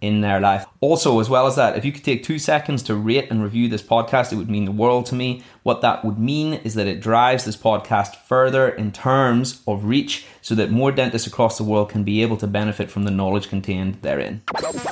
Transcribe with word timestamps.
in 0.00 0.20
their 0.20 0.40
life. 0.40 0.66
Also, 0.80 1.20
as 1.20 1.28
well 1.28 1.46
as 1.46 1.56
that, 1.56 1.76
if 1.76 1.84
you 1.84 1.92
could 1.92 2.04
take 2.04 2.22
two 2.22 2.38
seconds 2.38 2.82
to 2.84 2.94
rate 2.94 3.30
and 3.30 3.42
review 3.42 3.68
this 3.68 3.82
podcast, 3.82 4.32
it 4.32 4.36
would 4.36 4.48
mean 4.48 4.64
the 4.64 4.72
world 4.72 5.06
to 5.06 5.14
me. 5.14 5.42
What 5.62 5.82
that 5.82 6.04
would 6.04 6.18
mean 6.18 6.54
is 6.64 6.74
that 6.74 6.86
it 6.86 7.00
drives 7.00 7.44
this 7.44 7.56
podcast 7.56 8.16
further 8.16 8.68
in 8.68 8.92
terms 8.92 9.62
of 9.66 9.84
reach 9.84 10.26
so 10.40 10.54
that 10.54 10.70
more 10.70 10.90
dentists 10.90 11.26
across 11.26 11.58
the 11.58 11.64
world 11.64 11.90
can 11.90 12.02
be 12.02 12.22
able 12.22 12.36
to 12.38 12.46
benefit 12.46 12.90
from 12.90 13.04
the 13.04 13.10
knowledge 13.10 13.48
contained 13.48 13.96
therein. 14.02 14.42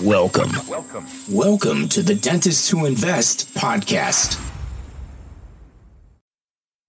Welcome. 0.03 0.51
Welcome. 0.69 1.07
Welcome 1.31 1.89
to 1.89 2.03
the 2.03 2.15
Dentists 2.15 2.69
Who 2.69 2.85
Invest 2.85 3.55
podcast. 3.55 4.45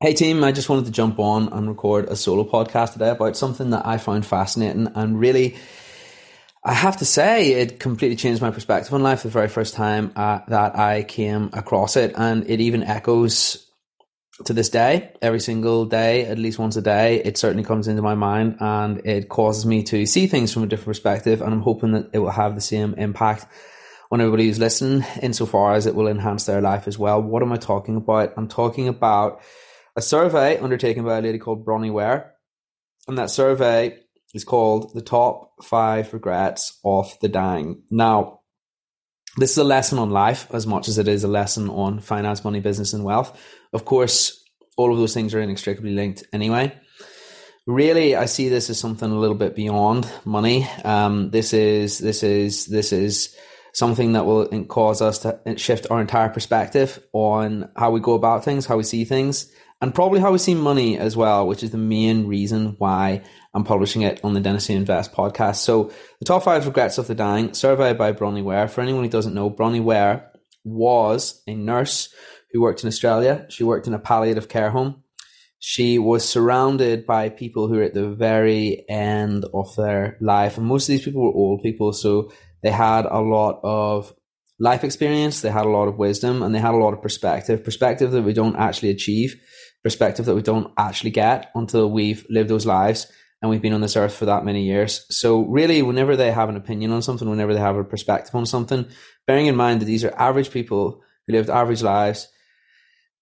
Hey 0.01 0.13
team, 0.13 0.45
I 0.45 0.53
just 0.53 0.69
wanted 0.69 0.85
to 0.85 0.91
jump 0.91 1.19
on 1.19 1.49
and 1.51 1.67
record 1.67 2.05
a 2.05 2.15
solo 2.15 2.45
podcast 2.45 2.93
today 2.93 3.09
about 3.09 3.35
something 3.35 3.71
that 3.71 3.85
I 3.85 3.97
found 3.97 4.25
fascinating 4.25 4.87
and 4.95 5.19
really 5.19 5.57
I 6.63 6.73
have 6.73 6.97
to 6.97 7.05
say, 7.05 7.53
it 7.53 7.79
completely 7.79 8.17
changed 8.17 8.41
my 8.41 8.51
perspective 8.51 8.93
on 8.93 9.01
life 9.01 9.23
the 9.23 9.29
very 9.29 9.47
first 9.47 9.75
time 9.75 10.11
uh, 10.15 10.39
that 10.49 10.77
I 10.77 11.03
came 11.03 11.49
across 11.53 11.95
it. 11.95 12.13
And 12.17 12.49
it 12.49 12.59
even 12.59 12.83
echoes 12.83 13.65
to 14.45 14.53
this 14.53 14.69
day, 14.69 15.13
every 15.21 15.39
single 15.39 15.85
day, 15.85 16.25
at 16.25 16.37
least 16.37 16.59
once 16.59 16.75
a 16.75 16.81
day. 16.81 17.23
It 17.23 17.37
certainly 17.37 17.63
comes 17.63 17.87
into 17.87 18.01
my 18.01 18.15
mind 18.15 18.57
and 18.59 19.05
it 19.05 19.29
causes 19.29 19.65
me 19.65 19.83
to 19.83 20.05
see 20.05 20.27
things 20.27 20.53
from 20.53 20.63
a 20.63 20.67
different 20.67 20.87
perspective. 20.87 21.41
And 21.41 21.53
I'm 21.53 21.61
hoping 21.61 21.93
that 21.93 22.09
it 22.13 22.19
will 22.19 22.29
have 22.29 22.55
the 22.55 22.61
same 22.61 22.93
impact 22.95 23.45
on 24.11 24.19
everybody 24.19 24.45
who's 24.45 24.59
listening, 24.59 25.05
insofar 25.21 25.73
as 25.73 25.85
it 25.85 25.95
will 25.95 26.07
enhance 26.07 26.45
their 26.45 26.61
life 26.61 26.87
as 26.87 26.97
well. 26.97 27.21
What 27.21 27.43
am 27.43 27.53
I 27.53 27.57
talking 27.57 27.95
about? 27.95 28.33
I'm 28.35 28.47
talking 28.47 28.87
about 28.89 29.41
a 29.95 30.01
survey 30.01 30.57
undertaken 30.57 31.05
by 31.05 31.19
a 31.19 31.21
lady 31.21 31.37
called 31.37 31.63
Bronnie 31.65 31.91
Ware. 31.91 32.33
And 33.07 33.17
that 33.17 33.29
survey 33.29 33.97
is 34.33 34.43
called 34.43 34.93
The 34.93 35.01
Top 35.01 35.63
Five 35.63 36.13
Regrets 36.13 36.79
of 36.83 37.17
the 37.21 37.29
Dying. 37.29 37.83
Now, 37.89 38.41
this 39.37 39.51
is 39.51 39.57
a 39.57 39.63
lesson 39.63 39.99
on 39.99 40.11
life 40.11 40.47
as 40.51 40.67
much 40.67 40.87
as 40.87 40.97
it 40.97 41.07
is 41.07 41.23
a 41.23 41.27
lesson 41.27 41.69
on 41.69 41.99
finance, 41.99 42.43
money, 42.43 42.59
business, 42.59 42.93
and 42.93 43.03
wealth. 43.03 43.39
Of 43.73 43.85
course, 43.85 44.43
all 44.77 44.91
of 44.91 44.97
those 44.97 45.13
things 45.13 45.33
are 45.33 45.41
inextricably 45.41 45.91
linked 45.91 46.23
anyway. 46.33 46.75
Really, 47.65 48.15
I 48.15 48.25
see 48.25 48.49
this 48.49 48.69
as 48.69 48.79
something 48.79 49.09
a 49.09 49.19
little 49.19 49.35
bit 49.35 49.55
beyond 49.55 50.11
money. 50.25 50.67
Um, 50.83 51.29
this 51.29 51.53
is 51.53 51.99
this 51.99 52.23
is 52.23 52.65
this 52.65 52.91
is 52.91 53.35
something 53.73 54.13
that 54.13 54.25
will 54.25 54.47
cause 54.65 55.01
us 55.01 55.19
to 55.19 55.39
shift 55.57 55.87
our 55.91 56.01
entire 56.01 56.29
perspective 56.29 56.99
on 57.13 57.69
how 57.75 57.91
we 57.91 57.99
go 57.99 58.13
about 58.13 58.43
things, 58.43 58.65
how 58.65 58.77
we 58.77 58.83
see 58.83 59.05
things, 59.05 59.51
and 59.81 59.95
probably 59.95 60.19
how 60.19 60.31
we 60.31 60.37
see 60.37 60.55
money 60.55 60.97
as 60.97 61.15
well, 61.15 61.47
which 61.47 61.63
is 61.63 61.71
the 61.71 61.77
main 61.77 62.27
reason 62.27 62.75
why 62.79 63.23
I'm 63.53 63.63
publishing 63.63 64.01
it 64.01 64.19
on 64.23 64.33
the 64.33 64.41
Who 64.41 64.73
Invest 64.73 65.13
podcast. 65.13 65.57
So, 65.57 65.91
the 66.19 66.25
top 66.25 66.43
five 66.43 66.65
regrets 66.65 66.97
of 66.97 67.07
the 67.07 67.15
dying, 67.15 67.53
survey 67.53 67.93
by 67.93 68.11
Bronnie 68.11 68.43
Ware. 68.43 68.67
For 68.67 68.81
anyone 68.81 69.03
who 69.03 69.09
doesn't 69.09 69.33
know, 69.33 69.49
Bronnie 69.49 69.83
Ware 69.83 70.31
was 70.65 71.41
a 71.47 71.53
nurse 71.53 72.13
who 72.51 72.61
worked 72.61 72.83
in 72.83 72.87
Australia. 72.87 73.45
She 73.49 73.63
worked 73.63 73.87
in 73.87 73.93
a 73.93 73.99
palliative 73.99 74.49
care 74.49 74.69
home. 74.69 75.03
She 75.59 75.99
was 75.99 76.27
surrounded 76.27 77.05
by 77.05 77.29
people 77.29 77.67
who 77.67 77.75
were 77.75 77.83
at 77.83 77.93
the 77.93 78.09
very 78.09 78.85
end 78.89 79.45
of 79.53 79.75
their 79.75 80.17
life, 80.21 80.57
and 80.57 80.65
most 80.65 80.87
of 80.87 80.93
these 80.93 81.03
people 81.03 81.23
were 81.23 81.37
old 81.37 81.61
people, 81.61 81.93
so 81.93 82.31
they 82.63 82.71
had 82.71 83.05
a 83.05 83.19
lot 83.19 83.59
of 83.63 84.13
life 84.59 84.83
experience, 84.83 85.41
they 85.41 85.49
had 85.49 85.65
a 85.65 85.69
lot 85.69 85.87
of 85.87 85.97
wisdom, 85.97 86.43
and 86.43 86.53
they 86.53 86.59
had 86.59 86.73
a 86.73 86.77
lot 86.77 86.93
of 86.93 87.01
perspective. 87.01 87.63
Perspective 87.63 88.11
that 88.11 88.23
we 88.23 88.33
don't 88.33 88.55
actually 88.57 88.89
achieve 88.89 89.35
perspective 89.83 90.25
that 90.25 90.35
we 90.35 90.41
don't 90.41 90.71
actually 90.77 91.11
get 91.11 91.51
until 91.55 91.89
we've 91.89 92.25
lived 92.29 92.49
those 92.49 92.65
lives 92.65 93.07
and 93.41 93.49
we've 93.49 93.61
been 93.61 93.73
on 93.73 93.81
this 93.81 93.95
earth 93.95 94.15
for 94.15 94.25
that 94.25 94.43
many 94.43 94.63
years. 94.63 95.05
So 95.09 95.41
really, 95.41 95.81
whenever 95.81 96.15
they 96.15 96.31
have 96.31 96.49
an 96.49 96.57
opinion 96.57 96.91
on 96.91 97.01
something, 97.01 97.29
whenever 97.29 97.53
they 97.53 97.59
have 97.59 97.77
a 97.77 97.83
perspective 97.83 98.35
on 98.35 98.45
something, 98.45 98.85
bearing 99.25 99.45
in 99.45 99.55
mind 99.55 99.81
that 99.81 99.85
these 99.85 100.03
are 100.03 100.13
average 100.17 100.51
people 100.51 101.01
who 101.25 101.33
lived 101.33 101.49
average 101.49 101.81
lives 101.81 102.27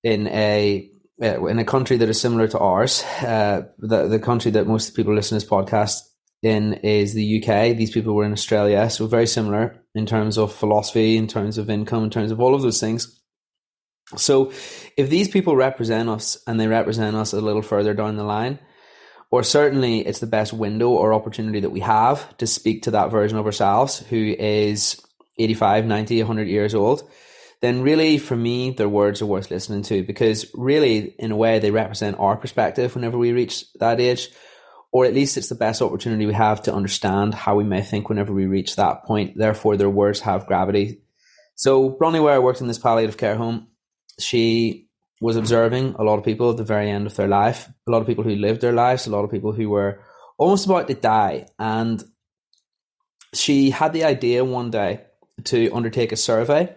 in 0.03 0.28
a 0.28 0.90
uh, 1.22 1.46
in 1.46 1.59
a 1.59 1.66
country 1.66 1.97
that 1.97 2.09
is 2.09 2.22
similar 2.22 2.47
to 2.47 2.59
ours, 2.59 3.03
uh, 3.22 3.63
the 3.79 4.07
the 4.07 4.19
country 4.19 4.51
that 4.51 4.67
most 4.67 4.96
people 4.96 5.13
listen 5.13 5.40
to 5.40 5.44
this 5.44 5.50
podcast 5.50 6.01
in 6.44 6.73
is 6.73 7.13
the 7.13 7.41
UK. 7.41 7.75
These 7.75 7.91
people 7.91 8.13
were 8.13 8.25
in 8.25 8.34
Australia, 8.34 8.90
so 8.90 9.07
very 9.07 9.28
similar 9.28 9.84
in 9.96 10.06
terms 10.06 10.38
of 10.38 10.53
philosophy, 10.53 11.17
in 11.17 11.28
terms 11.28 11.57
of 11.57 11.69
income, 11.69 12.03
in 12.03 12.09
terms 12.09 12.31
of 12.31 12.40
all 12.40 12.56
of 12.56 12.62
those 12.62 12.79
things. 12.79 13.19
So 14.16 14.51
if 14.95 15.09
these 15.09 15.28
people 15.28 15.56
represent 15.56 16.07
us 16.07 16.38
and 16.47 16.59
they 16.59 16.68
represent 16.68 17.16
us 17.16 17.34
a 17.34 17.41
little 17.41 17.62
further 17.62 17.94
down 17.94 18.16
the 18.16 18.23
line, 18.23 18.59
or 19.31 19.44
certainly 19.44 20.00
it's 20.00 20.19
the 20.19 20.28
best 20.28 20.53
window 20.53 20.90
or 20.90 21.13
opportunity 21.13 21.59
that 21.59 21.72
we 21.72 21.81
have 21.81 22.38
to 22.38 22.47
speak 22.47 22.84
to 22.84 22.91
that 22.91 23.12
version 23.12 23.38
of 23.38 23.46
ourselves 23.46 24.00
who 24.00 24.35
is 24.40 25.01
85, 25.38 25.85
90, 25.85 26.22
100 26.22 26.47
years 26.47 26.73
old, 26.73 27.09
then 27.59 27.81
really 27.81 28.17
for 28.17 28.35
me, 28.35 28.72
their 28.72 28.88
words 28.88 29.22
are 29.22 29.25
worth 29.25 29.51
listening 29.51 29.84
to 29.84 30.03
because 30.03 30.50
really, 30.53 31.16
in 31.19 31.31
a 31.31 31.35
way, 31.35 31.59
they 31.59 31.72
represent 31.72 32.19
our 32.19 32.38
perspective 32.38 32.96
whenever 32.96 33.17
we 33.17 33.34
reach 33.34 33.66
that 33.73 34.00
age, 34.00 34.29
or 34.91 35.06
at 35.06 35.13
least 35.13 35.35
it's 35.35 35.50
the 35.50 35.56
best 35.56 35.81
opportunity 35.81 36.25
we 36.25 36.34
have 36.34 36.62
to 36.63 36.73
understand 36.73 37.34
how 37.34 37.56
we 37.56 37.66
may 37.66 37.81
think 37.81 38.07
whenever 38.07 38.31
we 38.31 38.46
reach 38.46 38.75
that 38.75 39.03
point. 39.03 39.38
Therefore, 39.38 39.75
their 39.75 39.90
words 39.90 40.22
have 40.22 40.47
gravity. 40.47 41.01
So, 41.56 41.90
Bronnie 41.90 42.23
Ware 42.23 42.41
worked 42.41 42.62
in 42.62 42.67
this 42.67 42.78
palliative 42.78 43.17
care 43.17 43.35
home 43.35 43.67
she 44.19 44.89
was 45.19 45.35
observing 45.35 45.95
a 45.97 46.03
lot 46.03 46.19
of 46.19 46.25
people 46.25 46.51
at 46.51 46.57
the 46.57 46.63
very 46.63 46.89
end 46.89 47.07
of 47.07 47.16
their 47.16 47.28
life, 47.28 47.69
a 47.88 47.91
lot 47.91 48.01
of 48.01 48.07
people 48.07 48.23
who 48.23 48.35
lived 48.35 48.61
their 48.61 48.73
lives, 48.73 49.07
a 49.07 49.09
lot 49.09 49.23
of 49.23 49.31
people 49.31 49.51
who 49.51 49.69
were 49.69 50.00
almost 50.38 50.66
about 50.66 50.88
to 50.88 50.94
die. 50.94 51.47
And 51.57 52.03
she 53.33 53.72
had 53.72 53.94
the 53.94 54.03
idea 54.03 54.45
one 54.45 54.69
day 54.69 55.01
to 55.45 55.72
undertake 55.72 56.11
a 56.11 56.17
survey 56.17 56.75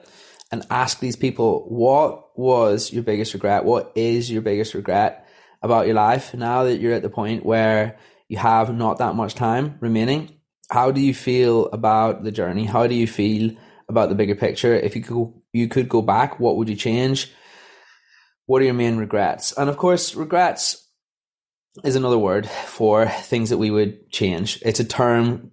and 0.50 0.66
ask 0.70 1.00
these 1.00 1.16
people, 1.16 1.66
what 1.68 2.38
was 2.38 2.92
your 2.92 3.02
biggest 3.02 3.34
regret? 3.34 3.64
What 3.64 3.92
is 3.94 4.30
your 4.30 4.42
biggest 4.42 4.74
regret 4.74 5.26
about 5.62 5.86
your 5.86 5.94
life 5.94 6.34
now 6.34 6.64
that 6.64 6.80
you're 6.80 6.94
at 6.94 7.02
the 7.02 7.10
point 7.10 7.44
where 7.44 7.98
you 8.28 8.38
have 8.38 8.74
not 8.74 8.98
that 8.98 9.14
much 9.14 9.34
time 9.34 9.76
remaining? 9.80 10.40
How 10.70 10.90
do 10.90 11.00
you 11.00 11.14
feel 11.14 11.66
about 11.66 12.24
the 12.24 12.32
journey? 12.32 12.64
How 12.64 12.86
do 12.86 12.94
you 12.94 13.06
feel 13.06 13.52
about 13.88 14.08
the 14.08 14.14
bigger 14.14 14.34
picture? 14.34 14.74
If 14.74 14.96
you 14.96 15.02
could 15.02 15.32
you 15.53 15.69
could 15.69 15.88
go 15.88 16.03
back, 16.03 16.38
what 16.38 16.56
would 16.56 16.69
you 16.69 16.77
change? 16.77 17.33
What 18.47 18.62
are 18.62 18.65
your 18.65 18.75
main 18.75 18.97
regrets? 18.97 19.53
And 19.53 19.69
of 19.71 19.77
course, 19.77 20.15
regrets 20.15 20.88
is 21.84 21.97
another 21.97 22.19
word 22.19 22.49
for 22.49 23.06
things 23.06 23.50
that 23.50 23.59
we 23.59 23.71
would 23.71 24.11
change. 24.11 24.61
It's 24.62 24.81
a 24.81 24.84
term 24.84 25.53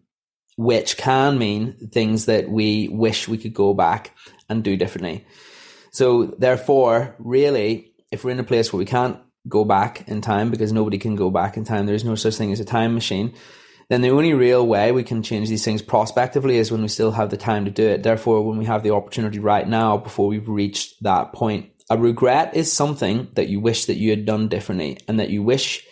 which 0.56 0.98
can 0.98 1.38
mean 1.38 1.90
things 1.92 2.26
that 2.26 2.50
we 2.50 2.88
wish 2.88 3.28
we 3.28 3.38
could 3.38 3.54
go 3.54 3.74
back 3.74 4.16
and 4.50 4.64
do 4.64 4.76
differently. 4.76 5.26
So, 5.92 6.26
therefore, 6.38 7.16
really, 7.20 7.94
if 8.12 8.24
we're 8.24 8.32
in 8.32 8.40
a 8.40 8.44
place 8.44 8.74
where 8.74 8.80
we 8.80 8.86
can't 8.86 9.20
go 9.48 9.64
back 9.64 10.08
in 10.08 10.22
time 10.22 10.50
because 10.50 10.74
nobody 10.74 10.98
can 10.98 11.16
go 11.16 11.30
back 11.30 11.58
in 11.58 11.64
time, 11.64 11.86
there's 11.86 12.04
no 12.04 12.16
such 12.16 12.36
thing 12.36 12.52
as 12.52 12.60
a 12.60 12.66
time 12.66 12.94
machine, 12.94 13.34
then 13.90 14.02
the 14.02 14.10
only 14.10 14.34
real 14.34 14.68
way 14.68 14.92
we 14.92 15.04
can 15.04 15.24
change 15.24 15.48
these 15.48 15.64
things 15.64 15.82
prospectively 15.82 16.58
is 16.58 16.72
when 16.72 16.82
we 16.82 16.90
still 16.90 17.12
have 17.12 17.30
the 17.30 17.38
time 17.38 17.66
to 17.66 17.72
do 17.72 17.88
it. 17.88 18.04
Therefore, 18.04 18.42
when 18.44 18.58
we 18.58 18.66
have 18.66 18.84
the 18.84 18.92
opportunity 18.92 19.40
right 19.40 19.68
now 19.68 19.98
before 19.98 20.28
we've 20.28 20.50
reached 20.50 21.02
that 21.04 21.32
point. 21.34 21.70
A 21.90 21.98
regret 21.98 22.54
is 22.56 22.72
something 22.72 23.30
that 23.36 23.48
you 23.48 23.62
wish 23.62 23.86
that 23.86 23.96
you 23.96 24.10
had 24.10 24.26
done 24.26 24.50
differently 24.50 24.98
and 25.08 25.20
that 25.20 25.30
you 25.30 25.42
wish 25.42 25.86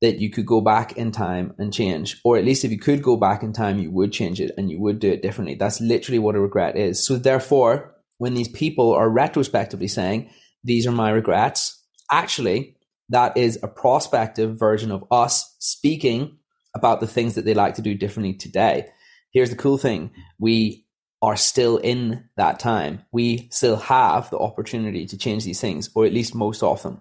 that 0.00 0.18
you 0.18 0.30
could 0.30 0.46
go 0.46 0.60
back 0.60 0.96
in 0.96 1.10
time 1.10 1.52
and 1.58 1.72
change. 1.72 2.20
Or 2.22 2.36
at 2.36 2.44
least 2.44 2.64
if 2.64 2.70
you 2.70 2.78
could 2.78 3.02
go 3.02 3.16
back 3.16 3.42
in 3.42 3.52
time, 3.52 3.78
you 3.78 3.90
would 3.90 4.12
change 4.12 4.40
it 4.40 4.52
and 4.56 4.70
you 4.70 4.78
would 4.80 5.00
do 5.00 5.10
it 5.10 5.22
differently. 5.22 5.56
That's 5.56 5.80
literally 5.80 6.20
what 6.20 6.36
a 6.36 6.40
regret 6.40 6.76
is. 6.76 7.04
So 7.04 7.16
therefore, 7.16 7.94
when 8.18 8.34
these 8.34 8.48
people 8.48 8.92
are 8.92 9.08
retrospectively 9.10 9.88
saying, 9.88 10.30
these 10.62 10.86
are 10.86 10.92
my 10.92 11.10
regrets, 11.10 11.82
actually, 12.10 12.76
that 13.08 13.36
is 13.36 13.58
a 13.62 13.68
prospective 13.68 14.58
version 14.58 14.92
of 14.92 15.04
us 15.10 15.56
speaking 15.58 16.38
about 16.76 17.00
the 17.00 17.06
things 17.06 17.34
that 17.34 17.44
they 17.44 17.54
like 17.54 17.74
to 17.74 17.82
do 17.82 17.94
differently 17.94 18.34
today. 18.34 18.86
Here's 19.32 19.50
the 19.50 19.56
cool 19.56 19.78
thing 19.78 20.12
we 20.38 20.86
are 21.22 21.36
still 21.36 21.78
in 21.78 22.28
that 22.36 22.60
time. 22.60 23.02
We 23.10 23.48
still 23.50 23.76
have 23.76 24.28
the 24.30 24.38
opportunity 24.38 25.06
to 25.06 25.18
change 25.18 25.44
these 25.44 25.60
things, 25.60 25.88
or 25.94 26.04
at 26.04 26.12
least 26.12 26.34
most 26.34 26.62
of 26.62 26.82
them. 26.82 27.00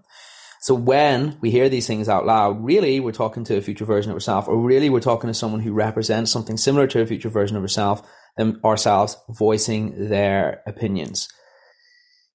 So 0.62 0.74
when 0.74 1.38
we 1.42 1.51
hear 1.51 1.69
these 1.69 1.86
things 1.86 2.10
out 2.10 2.25
loud, 2.25 2.63
really 2.63 3.00
we're 3.00 3.12
talking 3.12 3.44
to 3.44 3.57
a 3.57 3.62
future 3.62 3.86
version 3.86 4.12
of 4.12 4.16
ourselves, 4.16 4.48
or 4.48 4.57
really 4.57 4.89
we're 4.89 5.01
talking 5.01 5.27
to 5.27 5.33
someone 5.33 5.60
who 5.62 5.74
represents 5.74 6.31
something 6.31 6.57
similar 6.57 6.88
to 6.88 7.01
a 7.01 7.06
future 7.06 7.30
version 7.30 7.57
of 7.57 7.62
ourselves, 7.62 8.01
and 8.38 8.63
ourselves 8.63 9.18
voicing 9.30 10.10
their 10.10 10.63
opinions. 10.66 11.28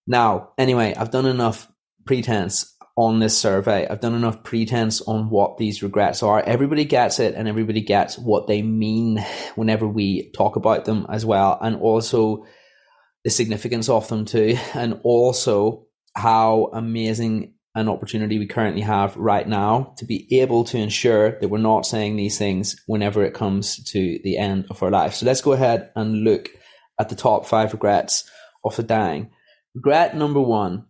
Now, 0.07 0.51
anyway, 0.59 0.95
I've 0.95 1.11
done 1.11 1.27
enough 1.27 1.71
pretense 2.05 2.77
on 2.97 3.19
this 3.19 3.39
survey. 3.39 3.87
I've 3.87 4.01
done 4.01 4.15
enough 4.15 4.43
pretense 4.43 5.01
on 5.01 5.31
what 5.31 5.57
these 5.57 5.83
regrets 5.83 6.23
are. 6.23 6.41
Everybody 6.41 6.85
gets 6.85 7.19
it 7.19 7.35
and 7.35 7.49
everybody 7.49 7.81
gets 7.81 8.19
what 8.19 8.47
they 8.47 8.63
mean 8.63 9.25
whenever 9.55 9.87
we 9.87 10.31
talk 10.33 10.57
about 10.57 10.85
them 10.85 11.07
as 11.09 11.25
well. 11.25 11.59
And 11.61 11.77
also 11.77 12.45
the 13.25 13.31
significance 13.31 13.89
of 13.89 14.09
them 14.09 14.25
too. 14.25 14.57
And 14.75 15.01
also 15.03 15.87
how 16.15 16.71
amazing 16.73 17.55
an 17.75 17.89
opportunity 17.89 18.39
we 18.39 18.47
currently 18.47 18.83
have 18.83 19.17
right 19.17 19.47
now 19.47 19.95
to 19.99 20.05
be 20.05 20.27
able 20.41 20.65
to 20.65 20.77
ensure 20.77 21.39
that 21.39 21.49
we're 21.49 21.59
not 21.59 21.87
saying 21.87 22.17
these 22.17 22.37
things 22.37 22.77
whenever 22.87 23.23
it 23.23 23.33
comes 23.33 23.83
to 23.85 24.19
the 24.25 24.37
end 24.37 24.67
of 24.71 24.83
our 24.83 24.91
life. 24.91 25.15
So 25.15 25.27
let's 25.27 25.41
go 25.41 25.53
ahead 25.53 25.91
and 25.95 26.25
look 26.25 26.51
at 26.99 27.09
the 27.09 27.15
top 27.15 27.47
five 27.47 27.73
regrets 27.73 28.29
of 28.65 28.75
the 28.77 28.83
dying. 28.83 29.31
Regret 29.75 30.17
number 30.17 30.41
one 30.41 30.87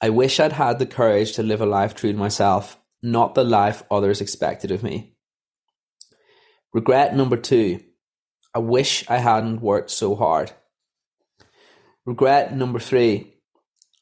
I 0.00 0.10
wish 0.10 0.38
I'd 0.38 0.52
had 0.52 0.78
the 0.78 0.86
courage 0.86 1.32
to 1.32 1.42
live 1.42 1.60
a 1.60 1.66
life 1.66 1.94
true 1.94 2.12
to 2.12 2.18
myself, 2.18 2.78
not 3.02 3.34
the 3.34 3.44
life 3.44 3.82
others 3.90 4.20
expected 4.20 4.70
of 4.70 4.82
me. 4.82 5.14
Regret 6.72 7.16
number 7.16 7.36
two 7.36 7.80
I 8.54 8.60
wish 8.60 9.04
I 9.08 9.18
hadn't 9.18 9.60
worked 9.60 9.90
so 9.90 10.14
hard. 10.14 10.52
Regret 12.06 12.54
number 12.54 12.78
three 12.78 13.34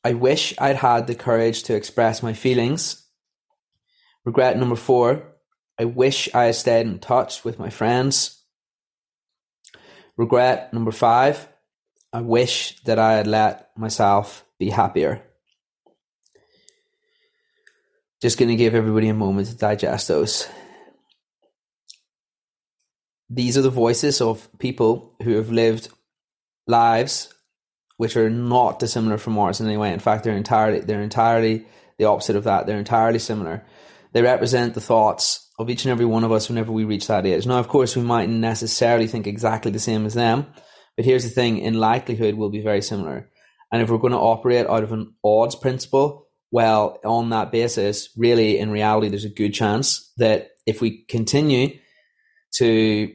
I 0.05 0.13
wish 0.13 0.55
I'd 0.59 0.77
had 0.77 1.09
the 1.09 1.17
courage 1.17 1.65
to 1.65 1.75
express 1.75 2.23
my 2.23 2.33
feelings. 2.33 3.05
Regret 4.25 4.57
number 4.57 4.77
four, 4.77 5.35
I 5.81 5.85
wish 5.85 6.29
I 6.33 6.45
had 6.45 6.55
stayed 6.55 6.87
in 6.87 7.01
touch 7.01 7.45
with 7.45 7.59
my 7.59 7.71
friends. 7.71 8.45
Regret 10.17 10.73
number 10.73 10.93
five, 10.93 11.49
I 12.13 12.21
wish 12.21 12.81
that 12.85 13.01
I 13.01 13.15
had 13.15 13.27
let 13.27 13.77
myself 13.77 14.45
be 14.61 14.71
happier. 14.71 15.26
Just 18.27 18.39
going 18.39 18.49
to 18.49 18.57
give 18.57 18.75
everybody 18.75 19.07
a 19.07 19.15
moment 19.15 19.47
to 19.47 19.57
digest 19.57 20.09
those. 20.09 20.49
These 23.31 23.57
are 23.57 23.63
the 23.63 23.71
voices 23.71 24.21
of 24.21 24.49
people 24.59 25.15
who 25.23 25.37
have 25.37 25.53
lived 25.53 25.91
lives 26.67 27.33
which 27.99 28.17
are 28.17 28.29
not 28.29 28.81
dissimilar 28.81 29.17
from 29.17 29.39
ours 29.39 29.61
in 29.61 29.69
any 29.69 29.77
way. 29.77 29.93
In 29.93 30.01
fact, 30.01 30.25
they're 30.25 30.37
entirely 30.37 30.81
they're 30.81 31.03
entirely 31.03 31.67
the 31.99 32.07
opposite 32.07 32.35
of 32.35 32.43
that. 32.43 32.67
They're 32.67 32.81
entirely 32.81 33.21
similar. 33.21 33.65
They 34.13 34.23
represent 34.23 34.75
the 34.75 34.81
thoughts 34.81 35.49
of 35.57 35.71
each 35.71 35.85
and 35.85 35.93
every 35.93 36.05
one 36.05 36.25
of 36.25 36.33
us 36.33 36.49
whenever 36.49 36.73
we 36.73 36.83
reach 36.83 37.07
that 37.07 37.27
age. 37.27 37.47
Now, 37.47 37.61
of 37.61 37.69
course, 37.69 37.95
we 37.95 38.03
mightn't 38.03 38.41
necessarily 38.41 39.07
think 39.07 39.29
exactly 39.29 39.71
the 39.71 39.79
same 39.79 40.05
as 40.05 40.15
them, 40.15 40.47
but 40.97 41.05
here's 41.05 41.23
the 41.23 41.31
thing: 41.31 41.59
in 41.59 41.75
likelihood, 41.75 42.35
we'll 42.35 42.51
be 42.51 42.61
very 42.61 42.83
similar. 42.83 43.31
And 43.71 43.83
if 43.83 43.89
we're 43.89 43.99
going 43.99 44.15
to 44.15 44.19
operate 44.19 44.67
out 44.67 44.83
of 44.83 44.91
an 44.91 45.15
odds 45.23 45.55
principle, 45.55 46.26
well, 46.51 46.99
on 47.05 47.31
that 47.31 47.53
basis, 47.53 48.09
really, 48.17 48.59
in 48.59 48.71
reality, 48.71 49.09
there's 49.09 49.25
a 49.25 49.31
good 49.31 49.53
chance 49.53 50.13
that 50.17 50.51
if 50.67 50.81
we 50.81 51.05
continue 51.07 51.79
to 52.57 53.13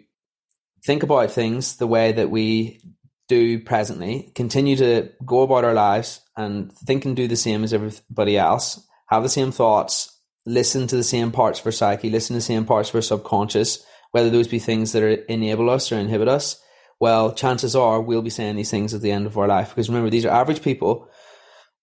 think 0.83 1.03
about 1.03 1.31
things 1.31 1.77
the 1.77 1.87
way 1.87 2.11
that 2.11 2.29
we 2.29 2.81
do 3.27 3.59
presently, 3.59 4.31
continue 4.35 4.75
to 4.75 5.09
go 5.25 5.41
about 5.41 5.63
our 5.63 5.73
lives 5.73 6.21
and 6.35 6.73
think 6.73 7.05
and 7.05 7.15
do 7.15 7.27
the 7.27 7.35
same 7.35 7.63
as 7.63 7.73
everybody 7.73 8.37
else, 8.37 8.85
have 9.07 9.23
the 9.23 9.29
same 9.29 9.51
thoughts, 9.51 10.19
listen 10.45 10.87
to 10.87 10.95
the 10.95 11.03
same 11.03 11.31
parts 11.31 11.59
of 11.59 11.65
our 11.65 11.71
psyche, 11.71 12.09
listen 12.09 12.33
to 12.33 12.39
the 12.39 12.41
same 12.41 12.65
parts 12.65 12.89
of 12.89 12.95
our 12.95 13.01
subconscious, 13.01 13.85
whether 14.11 14.29
those 14.29 14.47
be 14.47 14.59
things 14.59 14.91
that 14.91 15.03
are, 15.03 15.09
enable 15.09 15.69
us 15.69 15.91
or 15.91 15.95
inhibit 15.95 16.27
us, 16.27 16.61
well, 16.99 17.33
chances 17.33 17.75
are 17.75 17.99
we'll 17.99 18.21
be 18.21 18.29
saying 18.29 18.55
these 18.55 18.69
things 18.69 18.93
at 18.93 19.01
the 19.01 19.11
end 19.11 19.25
of 19.25 19.37
our 19.37 19.47
life. 19.47 19.69
Because 19.69 19.89
remember, 19.89 20.11
these 20.11 20.23
are 20.23 20.29
average 20.29 20.61
people. 20.61 21.09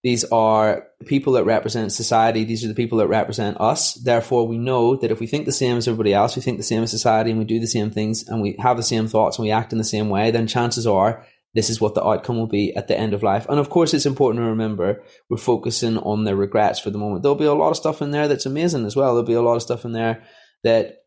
These 0.08 0.24
are 0.32 0.86
people 1.04 1.34
that 1.34 1.44
represent 1.44 1.92
society. 1.92 2.42
These 2.42 2.64
are 2.64 2.68
the 2.68 2.80
people 2.82 2.96
that 2.96 3.08
represent 3.08 3.60
us. 3.60 3.92
Therefore, 3.92 4.48
we 4.48 4.56
know 4.56 4.96
that 4.96 5.10
if 5.10 5.20
we 5.20 5.26
think 5.26 5.44
the 5.44 5.52
same 5.52 5.76
as 5.76 5.86
everybody 5.86 6.14
else, 6.14 6.34
we 6.34 6.40
think 6.40 6.56
the 6.56 6.62
same 6.62 6.82
as 6.82 6.90
society, 6.90 7.28
and 7.28 7.38
we 7.38 7.44
do 7.44 7.60
the 7.60 7.66
same 7.66 7.90
things, 7.90 8.26
and 8.26 8.40
we 8.40 8.56
have 8.58 8.78
the 8.78 8.82
same 8.82 9.06
thoughts, 9.06 9.36
and 9.36 9.44
we 9.44 9.50
act 9.50 9.70
in 9.70 9.76
the 9.76 9.84
same 9.84 10.08
way, 10.08 10.30
then 10.30 10.46
chances 10.46 10.86
are 10.86 11.26
this 11.52 11.68
is 11.68 11.78
what 11.78 11.94
the 11.94 12.02
outcome 12.02 12.38
will 12.38 12.46
be 12.46 12.74
at 12.74 12.88
the 12.88 12.98
end 12.98 13.12
of 13.12 13.22
life. 13.22 13.44
And 13.50 13.60
of 13.60 13.68
course, 13.68 13.92
it's 13.92 14.06
important 14.06 14.42
to 14.42 14.48
remember 14.48 15.02
we're 15.28 15.36
focusing 15.36 15.98
on 15.98 16.24
the 16.24 16.34
regrets 16.34 16.80
for 16.80 16.88
the 16.88 16.96
moment. 16.96 17.22
There'll 17.22 17.36
be 17.36 17.44
a 17.44 17.52
lot 17.52 17.72
of 17.72 17.76
stuff 17.76 18.00
in 18.00 18.10
there 18.10 18.28
that's 18.28 18.46
amazing 18.46 18.86
as 18.86 18.96
well. 18.96 19.08
There'll 19.12 19.34
be 19.34 19.34
a 19.34 19.42
lot 19.42 19.56
of 19.56 19.62
stuff 19.62 19.84
in 19.84 19.92
there 19.92 20.24
that 20.64 21.00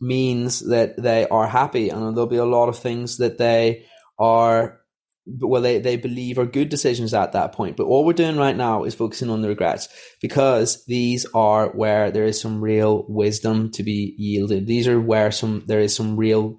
means 0.00 0.68
that 0.68 1.00
they 1.00 1.28
are 1.28 1.46
happy, 1.46 1.90
and 1.90 2.16
there'll 2.16 2.26
be 2.26 2.38
a 2.38 2.44
lot 2.44 2.68
of 2.68 2.76
things 2.76 3.18
that 3.18 3.38
they 3.38 3.86
are 4.18 4.80
well 5.40 5.62
they, 5.62 5.78
they 5.78 5.96
believe 5.96 6.38
are 6.38 6.46
good 6.46 6.68
decisions 6.68 7.12
at 7.12 7.32
that 7.32 7.52
point 7.52 7.76
but 7.76 7.84
all 7.84 8.04
we're 8.04 8.12
doing 8.12 8.36
right 8.36 8.56
now 8.56 8.84
is 8.84 8.94
focusing 8.94 9.30
on 9.30 9.42
the 9.42 9.48
regrets 9.48 9.88
because 10.20 10.84
these 10.86 11.26
are 11.34 11.68
where 11.70 12.10
there 12.10 12.24
is 12.24 12.40
some 12.40 12.60
real 12.60 13.04
wisdom 13.08 13.70
to 13.70 13.82
be 13.82 14.14
yielded 14.18 14.66
these 14.66 14.88
are 14.88 15.00
where 15.00 15.30
some 15.30 15.62
there 15.66 15.80
is 15.80 15.94
some 15.94 16.16
real 16.16 16.58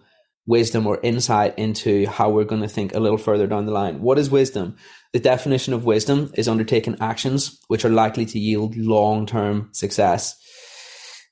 wisdom 0.50 0.88
or 0.88 1.00
insight 1.04 1.58
into 1.60 2.08
how 2.08 2.28
we're 2.28 2.44
going 2.44 2.64
to 2.64 2.68
think 2.68 2.96
a 2.96 3.00
little 3.00 3.20
further 3.20 3.46
down 3.46 3.68
the 3.68 3.72
line. 3.72 4.02
What 4.02 4.18
is 4.18 4.32
wisdom? 4.32 4.78
The 5.14 5.20
definition 5.20 5.74
of 5.74 5.86
wisdom 5.86 6.32
is 6.34 6.48
undertaking 6.48 6.98
actions 7.00 7.60
which 7.68 7.86
are 7.86 7.90
likely 7.90 8.26
to 8.26 8.40
yield 8.40 8.76
long 8.76 9.28
term 9.28 9.70
success. 9.74 10.36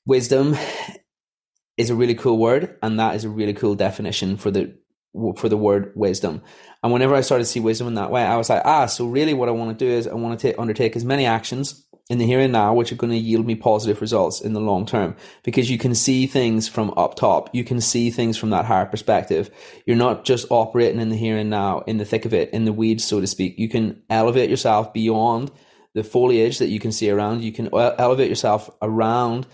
Wisdom 0.06 0.56
is 1.76 1.90
a 1.90 1.96
really 1.96 2.14
cool 2.14 2.38
word, 2.38 2.76
and 2.80 3.00
that 3.00 3.16
is 3.16 3.24
a 3.24 3.28
really 3.28 3.54
cool 3.54 3.74
definition 3.74 4.36
for 4.36 4.52
the 4.52 4.78
for 5.36 5.48
the 5.48 5.56
word 5.56 5.92
wisdom. 5.94 6.42
And 6.82 6.92
whenever 6.92 7.14
I 7.14 7.22
started 7.22 7.44
to 7.44 7.50
see 7.50 7.60
wisdom 7.60 7.88
in 7.88 7.94
that 7.94 8.10
way, 8.10 8.22
I 8.22 8.36
was 8.36 8.50
like, 8.50 8.62
ah, 8.64 8.86
so 8.86 9.06
really 9.06 9.34
what 9.34 9.48
I 9.48 9.52
want 9.52 9.76
to 9.76 9.84
do 9.84 9.90
is 9.90 10.06
I 10.06 10.14
want 10.14 10.38
to 10.38 10.48
take, 10.48 10.58
undertake 10.58 10.96
as 10.96 11.04
many 11.04 11.26
actions 11.26 11.84
in 12.08 12.18
the 12.18 12.26
here 12.26 12.40
and 12.40 12.52
now, 12.52 12.72
which 12.72 12.90
are 12.90 12.96
going 12.96 13.10
to 13.10 13.18
yield 13.18 13.44
me 13.44 13.54
positive 13.54 14.00
results 14.00 14.40
in 14.40 14.54
the 14.54 14.60
long 14.60 14.86
term. 14.86 15.16
Because 15.42 15.70
you 15.70 15.76
can 15.76 15.94
see 15.94 16.26
things 16.26 16.68
from 16.68 16.94
up 16.96 17.16
top. 17.16 17.50
You 17.54 17.64
can 17.64 17.80
see 17.80 18.10
things 18.10 18.36
from 18.36 18.50
that 18.50 18.64
higher 18.64 18.86
perspective. 18.86 19.50
You're 19.86 19.96
not 19.96 20.24
just 20.24 20.46
operating 20.50 21.00
in 21.00 21.10
the 21.10 21.16
here 21.16 21.36
and 21.36 21.50
now, 21.50 21.80
in 21.80 21.98
the 21.98 22.04
thick 22.04 22.24
of 22.24 22.32
it, 22.32 22.50
in 22.50 22.64
the 22.64 22.72
weeds, 22.72 23.04
so 23.04 23.20
to 23.20 23.26
speak. 23.26 23.58
You 23.58 23.68
can 23.68 24.02
elevate 24.08 24.50
yourself 24.50 24.92
beyond 24.92 25.50
the 25.94 26.04
foliage 26.04 26.58
that 26.58 26.68
you 26.68 26.80
can 26.80 26.92
see 26.92 27.10
around. 27.10 27.42
You 27.42 27.52
can 27.52 27.68
elevate 27.74 28.28
yourself 28.28 28.70
around. 28.80 29.46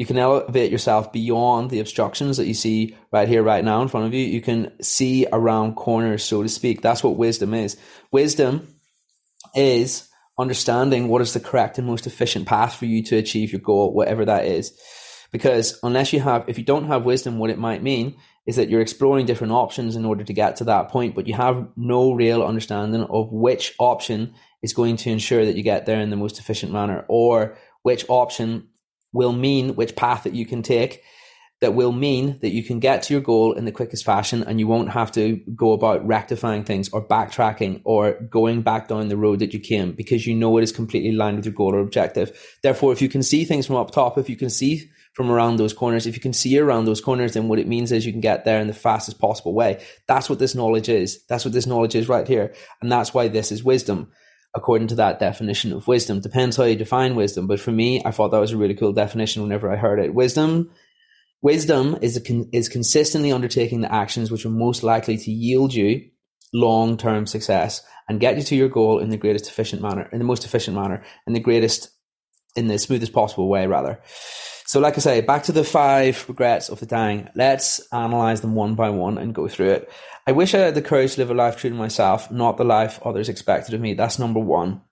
You 0.00 0.06
can 0.06 0.16
elevate 0.16 0.72
yourself 0.72 1.12
beyond 1.12 1.68
the 1.68 1.80
obstructions 1.80 2.38
that 2.38 2.46
you 2.46 2.54
see 2.54 2.96
right 3.12 3.28
here, 3.28 3.42
right 3.42 3.62
now 3.62 3.82
in 3.82 3.88
front 3.88 4.06
of 4.06 4.14
you. 4.14 4.24
You 4.24 4.40
can 4.40 4.72
see 4.82 5.26
around 5.30 5.74
corners, 5.74 6.24
so 6.24 6.42
to 6.42 6.48
speak. 6.48 6.80
That's 6.80 7.04
what 7.04 7.18
wisdom 7.18 7.52
is. 7.52 7.76
Wisdom 8.10 8.66
is 9.54 10.08
understanding 10.38 11.08
what 11.08 11.20
is 11.20 11.34
the 11.34 11.38
correct 11.38 11.76
and 11.76 11.86
most 11.86 12.06
efficient 12.06 12.46
path 12.46 12.76
for 12.76 12.86
you 12.86 13.02
to 13.02 13.18
achieve 13.18 13.52
your 13.52 13.60
goal, 13.60 13.92
whatever 13.92 14.24
that 14.24 14.46
is. 14.46 14.72
Because 15.32 15.78
unless 15.82 16.14
you 16.14 16.20
have, 16.20 16.48
if 16.48 16.56
you 16.56 16.64
don't 16.64 16.86
have 16.86 17.04
wisdom, 17.04 17.38
what 17.38 17.50
it 17.50 17.58
might 17.58 17.82
mean 17.82 18.16
is 18.46 18.56
that 18.56 18.70
you're 18.70 18.80
exploring 18.80 19.26
different 19.26 19.52
options 19.52 19.96
in 19.96 20.06
order 20.06 20.24
to 20.24 20.32
get 20.32 20.56
to 20.56 20.64
that 20.64 20.88
point, 20.88 21.14
but 21.14 21.26
you 21.26 21.34
have 21.34 21.68
no 21.76 22.12
real 22.12 22.42
understanding 22.42 23.02
of 23.02 23.30
which 23.30 23.74
option 23.78 24.32
is 24.62 24.72
going 24.72 24.96
to 24.96 25.10
ensure 25.10 25.44
that 25.44 25.56
you 25.56 25.62
get 25.62 25.84
there 25.84 26.00
in 26.00 26.08
the 26.08 26.16
most 26.16 26.38
efficient 26.38 26.72
manner, 26.72 27.04
or 27.06 27.58
which 27.82 28.06
option 28.08 28.66
will 29.12 29.32
mean 29.32 29.74
which 29.74 29.96
path 29.96 30.24
that 30.24 30.34
you 30.34 30.46
can 30.46 30.62
take 30.62 31.02
that 31.60 31.74
will 31.74 31.92
mean 31.92 32.38
that 32.40 32.50
you 32.50 32.62
can 32.62 32.80
get 32.80 33.02
to 33.02 33.12
your 33.12 33.20
goal 33.20 33.52
in 33.52 33.66
the 33.66 33.72
quickest 33.72 34.04
fashion 34.04 34.42
and 34.44 34.58
you 34.58 34.66
won't 34.66 34.90
have 34.90 35.12
to 35.12 35.36
go 35.54 35.72
about 35.72 36.06
rectifying 36.06 36.64
things 36.64 36.88
or 36.88 37.06
backtracking 37.06 37.82
or 37.84 38.14
going 38.30 38.62
back 38.62 38.88
down 38.88 39.08
the 39.08 39.16
road 39.16 39.40
that 39.40 39.52
you 39.52 39.60
came 39.60 39.92
because 39.92 40.26
you 40.26 40.34
know 40.34 40.56
it 40.56 40.62
is 40.62 40.72
completely 40.72 41.10
aligned 41.10 41.36
with 41.36 41.44
your 41.44 41.54
goal 41.54 41.74
or 41.74 41.80
objective. 41.80 42.58
Therefore, 42.62 42.92
if 42.92 43.02
you 43.02 43.10
can 43.10 43.22
see 43.22 43.44
things 43.44 43.66
from 43.66 43.76
up 43.76 43.90
top, 43.90 44.16
if 44.16 44.30
you 44.30 44.36
can 44.36 44.48
see 44.48 44.90
from 45.12 45.30
around 45.30 45.56
those 45.56 45.74
corners, 45.74 46.06
if 46.06 46.14
you 46.14 46.20
can 46.20 46.32
see 46.32 46.58
around 46.58 46.86
those 46.86 47.02
corners, 47.02 47.34
then 47.34 47.48
what 47.48 47.58
it 47.58 47.68
means 47.68 47.92
is 47.92 48.06
you 48.06 48.12
can 48.12 48.22
get 48.22 48.46
there 48.46 48.60
in 48.60 48.66
the 48.66 48.72
fastest 48.72 49.18
possible 49.18 49.52
way. 49.52 49.84
That's 50.08 50.30
what 50.30 50.38
this 50.38 50.54
knowledge 50.54 50.88
is. 50.88 51.26
That's 51.26 51.44
what 51.44 51.52
this 51.52 51.66
knowledge 51.66 51.94
is 51.94 52.08
right 52.08 52.26
here. 52.26 52.54
And 52.80 52.90
that's 52.90 53.12
why 53.12 53.28
this 53.28 53.52
is 53.52 53.62
wisdom 53.62 54.10
according 54.54 54.88
to 54.88 54.96
that 54.96 55.20
definition 55.20 55.72
of 55.72 55.86
wisdom. 55.86 56.20
Depends 56.20 56.56
how 56.56 56.64
you 56.64 56.76
define 56.76 57.14
wisdom. 57.14 57.46
But 57.46 57.60
for 57.60 57.70
me, 57.70 58.02
I 58.04 58.10
thought 58.10 58.30
that 58.30 58.40
was 58.40 58.52
a 58.52 58.56
really 58.56 58.74
cool 58.74 58.92
definition 58.92 59.42
whenever 59.42 59.70
I 59.72 59.76
heard 59.76 60.00
it. 60.00 60.14
Wisdom 60.14 60.70
Wisdom 61.42 61.96
is 62.02 62.22
con- 62.26 62.50
is 62.52 62.68
consistently 62.68 63.32
undertaking 63.32 63.80
the 63.80 63.92
actions 63.92 64.30
which 64.30 64.44
are 64.44 64.50
most 64.50 64.82
likely 64.82 65.16
to 65.16 65.30
yield 65.30 65.72
you 65.72 66.10
long 66.52 66.96
term 66.98 67.26
success 67.26 67.82
and 68.08 68.20
get 68.20 68.36
you 68.36 68.42
to 68.42 68.56
your 68.56 68.68
goal 68.68 68.98
in 68.98 69.08
the 69.08 69.16
greatest 69.16 69.48
efficient 69.48 69.80
manner, 69.80 70.08
in 70.12 70.18
the 70.18 70.24
most 70.24 70.44
efficient 70.44 70.76
manner, 70.76 71.02
in 71.26 71.32
the 71.32 71.40
greatest, 71.40 71.90
in 72.56 72.66
the 72.66 72.78
smoothest 72.78 73.12
possible 73.12 73.48
way, 73.48 73.66
rather. 73.66 74.02
So, 74.70 74.78
like 74.78 74.96
I 74.96 75.00
say, 75.00 75.20
back 75.20 75.42
to 75.44 75.52
the 75.52 75.64
five 75.64 76.24
regrets 76.28 76.68
of 76.68 76.78
the 76.78 76.86
dying. 76.86 77.28
Let's 77.34 77.80
analyze 77.92 78.40
them 78.40 78.54
one 78.54 78.76
by 78.76 78.90
one 78.90 79.18
and 79.18 79.34
go 79.34 79.48
through 79.48 79.70
it. 79.70 79.92
I 80.28 80.30
wish 80.30 80.54
I 80.54 80.58
had 80.58 80.76
the 80.76 80.80
courage 80.80 81.14
to 81.14 81.20
live 81.20 81.32
a 81.32 81.34
life 81.34 81.56
true 81.56 81.70
to 81.70 81.74
myself, 81.74 82.30
not 82.30 82.56
the 82.56 82.62
life 82.62 83.00
others 83.04 83.28
expected 83.28 83.74
of 83.74 83.80
me. 83.80 83.94
That's 83.94 84.20
number 84.20 84.38
one. 84.38 84.82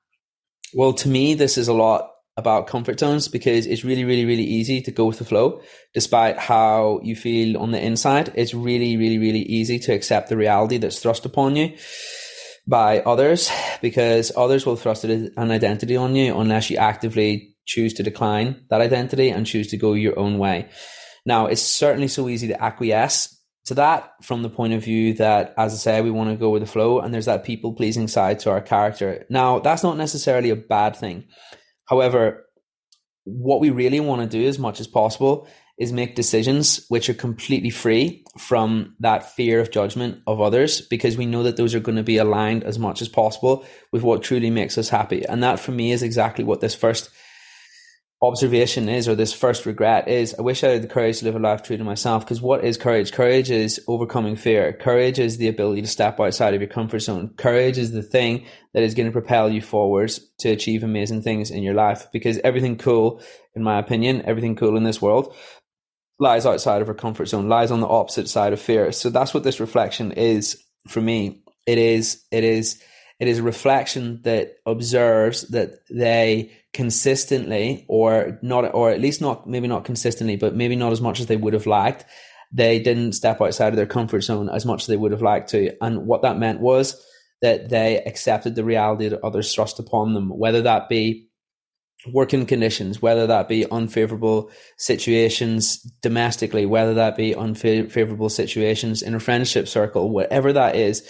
Well, 0.74 0.94
to 0.94 1.08
me, 1.08 1.34
this 1.34 1.56
is 1.56 1.68
a 1.68 1.72
lot 1.72 2.10
about 2.36 2.66
comfort 2.66 2.98
zones 2.98 3.28
because 3.28 3.66
it's 3.66 3.84
really, 3.84 4.02
really, 4.02 4.24
really 4.24 4.42
easy 4.42 4.82
to 4.82 4.90
go 4.90 5.04
with 5.04 5.18
the 5.18 5.24
flow. 5.24 5.62
Despite 5.94 6.38
how 6.38 6.98
you 7.04 7.14
feel 7.14 7.56
on 7.56 7.70
the 7.70 7.80
inside, 7.80 8.32
it's 8.34 8.54
really, 8.54 8.96
really, 8.96 9.18
really 9.18 9.42
easy 9.42 9.78
to 9.78 9.92
accept 9.92 10.28
the 10.28 10.36
reality 10.36 10.78
that's 10.78 10.98
thrust 10.98 11.24
upon 11.24 11.54
you 11.54 11.76
by 12.66 12.98
others 13.02 13.48
because 13.80 14.32
others 14.36 14.66
will 14.66 14.74
thrust 14.74 15.04
an 15.04 15.32
identity 15.38 15.96
on 15.96 16.16
you 16.16 16.36
unless 16.36 16.68
you 16.68 16.78
actively 16.78 17.54
choose 17.68 17.92
to 17.94 18.02
decline 18.02 18.64
that 18.70 18.80
identity 18.80 19.28
and 19.28 19.46
choose 19.46 19.68
to 19.68 19.76
go 19.76 19.92
your 19.92 20.18
own 20.18 20.38
way. 20.38 20.68
Now, 21.24 21.46
it's 21.46 21.62
certainly 21.62 22.08
so 22.08 22.28
easy 22.28 22.48
to 22.48 22.60
acquiesce 22.60 23.36
to 23.66 23.74
that 23.74 24.12
from 24.22 24.42
the 24.42 24.48
point 24.48 24.72
of 24.72 24.82
view 24.82 25.12
that, 25.14 25.52
as 25.58 25.74
I 25.74 25.76
say, 25.76 26.00
we 26.00 26.10
want 26.10 26.30
to 26.30 26.36
go 26.36 26.48
with 26.48 26.62
the 26.62 26.66
flow 26.66 27.00
and 27.00 27.12
there's 27.12 27.26
that 27.26 27.44
people 27.44 27.74
pleasing 27.74 28.08
side 28.08 28.38
to 28.40 28.50
our 28.50 28.62
character. 28.62 29.26
Now, 29.28 29.58
that's 29.58 29.82
not 29.82 29.98
necessarily 29.98 30.48
a 30.48 30.56
bad 30.56 30.96
thing. 30.96 31.28
However, 31.84 32.46
what 33.24 33.60
we 33.60 33.68
really 33.68 34.00
want 34.00 34.22
to 34.22 34.38
do 34.38 34.48
as 34.48 34.58
much 34.58 34.80
as 34.80 34.86
possible 34.86 35.46
is 35.78 35.92
make 35.92 36.16
decisions 36.16 36.86
which 36.88 37.10
are 37.10 37.14
completely 37.14 37.70
free 37.70 38.24
from 38.38 38.96
that 39.00 39.30
fear 39.34 39.60
of 39.60 39.70
judgment 39.70 40.22
of 40.26 40.40
others 40.40 40.80
because 40.80 41.18
we 41.18 41.26
know 41.26 41.42
that 41.42 41.58
those 41.58 41.74
are 41.74 41.80
going 41.80 41.96
to 41.96 42.02
be 42.02 42.16
aligned 42.16 42.64
as 42.64 42.78
much 42.78 43.02
as 43.02 43.08
possible 43.08 43.64
with 43.92 44.02
what 44.02 44.22
truly 44.22 44.50
makes 44.50 44.78
us 44.78 44.88
happy. 44.88 45.24
And 45.26 45.42
that 45.42 45.60
for 45.60 45.72
me 45.72 45.92
is 45.92 46.02
exactly 46.02 46.42
what 46.42 46.60
this 46.60 46.74
first 46.74 47.10
observation 48.20 48.88
is 48.88 49.06
or 49.06 49.14
this 49.14 49.32
first 49.32 49.64
regret 49.64 50.08
is 50.08 50.34
I 50.36 50.42
wish 50.42 50.64
I 50.64 50.70
had 50.70 50.82
the 50.82 50.88
courage 50.88 51.20
to 51.20 51.24
live 51.24 51.36
a 51.36 51.38
life 51.38 51.62
true 51.62 51.76
to 51.76 51.84
myself 51.84 52.24
because 52.24 52.42
what 52.42 52.64
is 52.64 52.76
courage? 52.76 53.12
Courage 53.12 53.50
is 53.50 53.80
overcoming 53.86 54.34
fear. 54.34 54.72
Courage 54.72 55.20
is 55.20 55.36
the 55.36 55.46
ability 55.46 55.82
to 55.82 55.86
step 55.86 56.18
outside 56.18 56.54
of 56.54 56.60
your 56.60 56.68
comfort 56.68 56.98
zone. 56.98 57.32
Courage 57.36 57.78
is 57.78 57.92
the 57.92 58.02
thing 58.02 58.44
that 58.74 58.82
is 58.82 58.94
going 58.94 59.06
to 59.06 59.12
propel 59.12 59.48
you 59.48 59.62
forwards 59.62 60.20
to 60.38 60.50
achieve 60.50 60.82
amazing 60.82 61.22
things 61.22 61.50
in 61.50 61.62
your 61.62 61.74
life 61.74 62.08
because 62.12 62.38
everything 62.38 62.76
cool, 62.76 63.22
in 63.54 63.62
my 63.62 63.78
opinion, 63.78 64.22
everything 64.24 64.56
cool 64.56 64.76
in 64.76 64.82
this 64.82 65.00
world 65.00 65.34
lies 66.18 66.44
outside 66.44 66.82
of 66.82 66.88
our 66.88 66.94
comfort 66.94 67.26
zone, 67.26 67.48
lies 67.48 67.70
on 67.70 67.80
the 67.80 67.86
opposite 67.86 68.28
side 68.28 68.52
of 68.52 68.60
fear. 68.60 68.90
So 68.90 69.10
that's 69.10 69.32
what 69.32 69.44
this 69.44 69.60
reflection 69.60 70.10
is 70.10 70.60
for 70.88 71.00
me. 71.00 71.44
It 71.66 71.78
is, 71.78 72.24
it 72.32 72.42
is, 72.42 72.82
it 73.20 73.28
is 73.28 73.38
a 73.38 73.42
reflection 73.42 74.20
that 74.22 74.56
observes 74.64 75.42
that 75.48 75.80
they 75.90 76.52
consistently 76.72 77.84
or 77.88 78.38
not, 78.42 78.72
or 78.74 78.90
at 78.90 79.00
least 79.00 79.20
not, 79.20 79.48
maybe 79.48 79.66
not 79.66 79.84
consistently, 79.84 80.36
but 80.36 80.54
maybe 80.54 80.76
not 80.76 80.92
as 80.92 81.00
much 81.00 81.18
as 81.18 81.26
they 81.26 81.36
would 81.36 81.54
have 81.54 81.66
liked. 81.66 82.04
They 82.52 82.78
didn't 82.78 83.12
step 83.12 83.40
outside 83.40 83.68
of 83.68 83.76
their 83.76 83.86
comfort 83.86 84.20
zone 84.20 84.48
as 84.48 84.64
much 84.64 84.82
as 84.82 84.86
they 84.86 84.96
would 84.96 85.12
have 85.12 85.22
liked 85.22 85.50
to. 85.50 85.76
And 85.82 86.06
what 86.06 86.22
that 86.22 86.38
meant 86.38 86.60
was 86.60 87.04
that 87.42 87.68
they 87.68 88.02
accepted 88.04 88.54
the 88.54 88.64
reality 88.64 89.08
that 89.08 89.24
others 89.24 89.52
thrust 89.54 89.78
upon 89.78 90.14
them, 90.14 90.30
whether 90.30 90.62
that 90.62 90.88
be 90.88 91.28
working 92.12 92.46
conditions, 92.46 93.02
whether 93.02 93.26
that 93.26 93.48
be 93.48 93.68
unfavorable 93.70 94.50
situations 94.76 95.78
domestically, 96.02 96.66
whether 96.66 96.94
that 96.94 97.16
be 97.16 97.34
unfavorable 97.34 98.28
situations 98.28 99.02
in 99.02 99.14
a 99.14 99.20
friendship 99.20 99.66
circle, 99.66 100.10
whatever 100.10 100.52
that 100.52 100.76
is, 100.76 101.08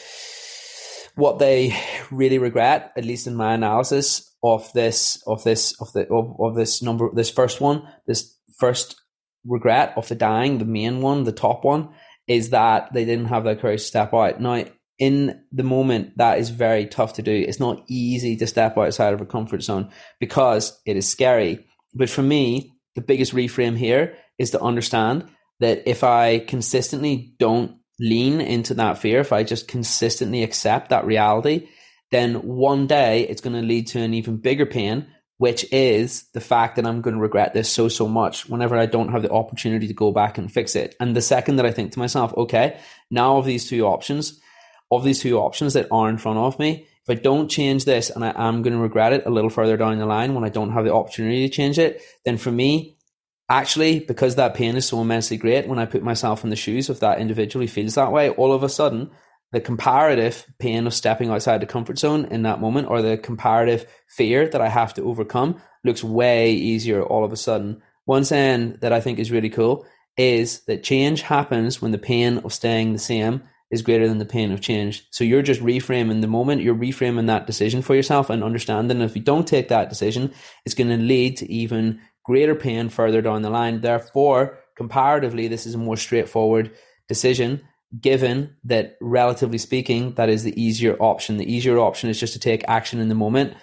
what 1.18 1.40
they 1.40 1.76
really 2.12 2.38
regret, 2.38 2.92
at 2.96 3.04
least 3.04 3.26
in 3.26 3.34
my 3.34 3.52
analysis 3.52 4.32
of 4.42 4.72
this, 4.72 5.20
of 5.26 5.42
this, 5.42 5.74
of 5.80 5.92
the, 5.92 6.06
of, 6.12 6.36
of 6.40 6.54
this 6.54 6.80
number, 6.80 7.10
this 7.12 7.28
first 7.28 7.60
one, 7.60 7.82
this 8.06 8.36
first 8.56 8.94
regret 9.44 9.92
of 9.96 10.06
the 10.06 10.14
dying, 10.14 10.58
the 10.58 10.64
main 10.64 11.00
one, 11.00 11.24
the 11.24 11.32
top 11.32 11.64
one, 11.64 11.88
is 12.28 12.50
that 12.50 12.92
they 12.92 13.04
didn't 13.04 13.26
have 13.26 13.42
that 13.44 13.60
courage 13.60 13.80
to 13.80 13.86
step 13.86 14.14
out. 14.14 14.40
Now, 14.40 14.64
in 15.00 15.42
the 15.50 15.64
moment, 15.64 16.16
that 16.18 16.38
is 16.38 16.50
very 16.50 16.86
tough 16.86 17.14
to 17.14 17.22
do. 17.22 17.32
It's 17.32 17.58
not 17.58 17.82
easy 17.88 18.36
to 18.36 18.46
step 18.46 18.78
outside 18.78 19.12
of 19.12 19.20
a 19.20 19.26
comfort 19.26 19.62
zone 19.62 19.90
because 20.20 20.80
it 20.86 20.96
is 20.96 21.10
scary. 21.10 21.66
But 21.94 22.10
for 22.10 22.22
me, 22.22 22.74
the 22.94 23.00
biggest 23.00 23.34
reframe 23.34 23.76
here 23.76 24.16
is 24.38 24.52
to 24.52 24.60
understand 24.60 25.28
that 25.58 25.82
if 25.86 26.04
I 26.04 26.38
consistently 26.38 27.34
don't 27.40 27.77
lean 28.00 28.40
into 28.40 28.74
that 28.74 28.98
fear, 28.98 29.20
if 29.20 29.32
I 29.32 29.42
just 29.42 29.68
consistently 29.68 30.42
accept 30.42 30.90
that 30.90 31.06
reality, 31.06 31.68
then 32.10 32.34
one 32.36 32.86
day 32.86 33.26
it's 33.28 33.40
going 33.40 33.56
to 33.56 33.66
lead 33.66 33.88
to 33.88 34.00
an 34.00 34.14
even 34.14 34.36
bigger 34.36 34.66
pain, 34.66 35.06
which 35.36 35.70
is 35.72 36.24
the 36.32 36.40
fact 36.40 36.76
that 36.76 36.86
I'm 36.86 37.00
going 37.00 37.14
to 37.14 37.22
regret 37.22 37.54
this 37.54 37.70
so, 37.70 37.88
so 37.88 38.08
much 38.08 38.48
whenever 38.48 38.76
I 38.76 38.86
don't 38.86 39.12
have 39.12 39.22
the 39.22 39.30
opportunity 39.30 39.86
to 39.88 39.94
go 39.94 40.10
back 40.12 40.38
and 40.38 40.50
fix 40.50 40.74
it. 40.74 40.96
And 41.00 41.14
the 41.14 41.22
second 41.22 41.56
that 41.56 41.66
I 41.66 41.72
think 41.72 41.92
to 41.92 41.98
myself, 41.98 42.34
okay, 42.36 42.78
now 43.10 43.36
of 43.36 43.44
these 43.44 43.68
two 43.68 43.86
options, 43.86 44.40
of 44.90 45.04
these 45.04 45.20
two 45.20 45.38
options 45.38 45.74
that 45.74 45.88
are 45.90 46.08
in 46.08 46.18
front 46.18 46.38
of 46.38 46.58
me, 46.58 46.86
if 47.08 47.18
I 47.18 47.20
don't 47.20 47.48
change 47.48 47.84
this 47.84 48.10
and 48.10 48.24
I 48.24 48.32
am 48.36 48.62
going 48.62 48.74
to 48.74 48.82
regret 48.82 49.12
it 49.12 49.26
a 49.26 49.30
little 49.30 49.48
further 49.48 49.76
down 49.76 49.96
the 49.98 50.06
line 50.06 50.34
when 50.34 50.44
I 50.44 50.50
don't 50.50 50.72
have 50.72 50.84
the 50.84 50.92
opportunity 50.92 51.48
to 51.48 51.54
change 51.54 51.78
it, 51.78 52.02
then 52.24 52.36
for 52.36 52.52
me, 52.52 52.97
actually, 53.48 54.00
because 54.00 54.36
that 54.36 54.54
pain 54.54 54.76
is 54.76 54.86
so 54.86 55.00
immensely 55.00 55.36
great, 55.36 55.66
when 55.66 55.78
I 55.78 55.86
put 55.86 56.02
myself 56.02 56.44
in 56.44 56.50
the 56.50 56.56
shoes 56.56 56.88
of 56.88 57.00
that 57.00 57.20
individual 57.20 57.64
who 57.64 57.68
feels 57.68 57.94
that 57.94 58.12
way, 58.12 58.30
all 58.30 58.52
of 58.52 58.62
a 58.62 58.68
sudden, 58.68 59.10
the 59.52 59.60
comparative 59.60 60.46
pain 60.58 60.86
of 60.86 60.94
stepping 60.94 61.30
outside 61.30 61.60
the 61.60 61.66
comfort 61.66 61.98
zone 61.98 62.26
in 62.26 62.42
that 62.42 62.60
moment 62.60 62.88
or 62.88 63.00
the 63.00 63.16
comparative 63.16 63.86
fear 64.06 64.46
that 64.48 64.60
I 64.60 64.68
have 64.68 64.92
to 64.94 65.04
overcome 65.04 65.60
looks 65.84 66.04
way 66.04 66.52
easier 66.52 67.02
all 67.02 67.24
of 67.24 67.32
a 67.32 67.36
sudden. 67.36 67.82
One 68.04 68.24
saying 68.24 68.78
that 68.80 68.92
I 68.92 69.00
think 69.00 69.18
is 69.18 69.32
really 69.32 69.50
cool 69.50 69.86
is 70.16 70.60
that 70.66 70.82
change 70.82 71.22
happens 71.22 71.80
when 71.80 71.92
the 71.92 71.98
pain 71.98 72.38
of 72.38 72.52
staying 72.52 72.92
the 72.92 72.98
same 72.98 73.42
is 73.70 73.82
greater 73.82 74.08
than 74.08 74.18
the 74.18 74.24
pain 74.24 74.50
of 74.50 74.60
change. 74.60 75.06
So 75.10 75.24
you're 75.24 75.42
just 75.42 75.60
reframing 75.60 76.20
the 76.20 76.26
moment, 76.26 76.62
you're 76.62 76.74
reframing 76.74 77.26
that 77.26 77.46
decision 77.46 77.82
for 77.82 77.94
yourself 77.94 78.30
and 78.30 78.42
understanding 78.42 79.00
if 79.00 79.14
you 79.14 79.22
don't 79.22 79.46
take 79.46 79.68
that 79.68 79.88
decision, 79.88 80.32
it's 80.64 80.74
going 80.74 80.90
to 80.90 80.96
lead 80.96 81.36
to 81.38 81.50
even 81.50 82.00
greater 82.28 82.54
pain 82.54 82.90
further 82.90 83.22
down 83.22 83.42
the 83.42 83.50
line. 83.50 83.80
Therefore, 83.80 84.58
comparatively, 84.76 85.48
this 85.48 85.66
is 85.66 85.74
a 85.74 85.78
more 85.78 85.96
straightforward 85.96 86.70
decision 87.08 87.62
given 87.98 88.54
that 88.64 88.96
relatively 89.00 89.58
speaking 89.58 90.12
that 90.16 90.28
is 90.28 90.42
the 90.42 90.62
easier 90.62 90.94
option 91.00 91.38
the 91.38 91.50
easier 91.50 91.78
option 91.78 92.10
is 92.10 92.20
just 92.20 92.34
to 92.34 92.38
take 92.38 92.62
action 92.68 93.00
in 93.00 93.08
the 93.08 93.14
moment 93.14 93.54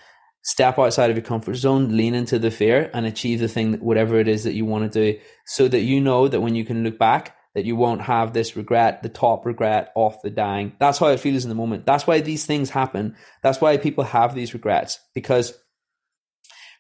step 0.41 0.79
outside 0.79 1.11
of 1.11 1.15
your 1.15 1.23
comfort 1.23 1.53
zone 1.53 1.95
lean 1.95 2.15
into 2.15 2.39
the 2.39 2.49
fear 2.49 2.89
and 2.95 3.05
achieve 3.05 3.39
the 3.39 3.47
thing 3.47 3.73
whatever 3.81 4.17
it 4.17 4.27
is 4.27 4.43
that 4.43 4.55
you 4.55 4.65
want 4.65 4.91
to 4.91 5.13
do 5.13 5.19
so 5.45 5.67
that 5.67 5.81
you 5.81 6.01
know 6.01 6.27
that 6.27 6.41
when 6.41 6.55
you 6.55 6.65
can 6.65 6.83
look 6.83 6.97
back 6.97 7.35
that 7.55 7.65
you 7.65 7.75
won't 7.75 8.01
have 8.01 8.33
this 8.33 8.55
regret, 8.55 9.01
the 9.01 9.09
top 9.09 9.45
regret 9.45 9.91
of 9.95 10.21
the 10.21 10.29
dying. 10.29 10.73
That's 10.77 10.99
how 10.99 11.07
it 11.07 11.21
feels 11.21 11.45
in 11.45 11.49
the 11.49 11.55
moment. 11.55 11.85
That's 11.85 12.05
why 12.05 12.19
these 12.19 12.45
things 12.45 12.69
happen. 12.69 13.15
That's 13.41 13.61
why 13.61 13.77
people 13.77 14.03
have 14.03 14.35
these 14.35 14.53
regrets. 14.53 14.99
Because 15.15 15.57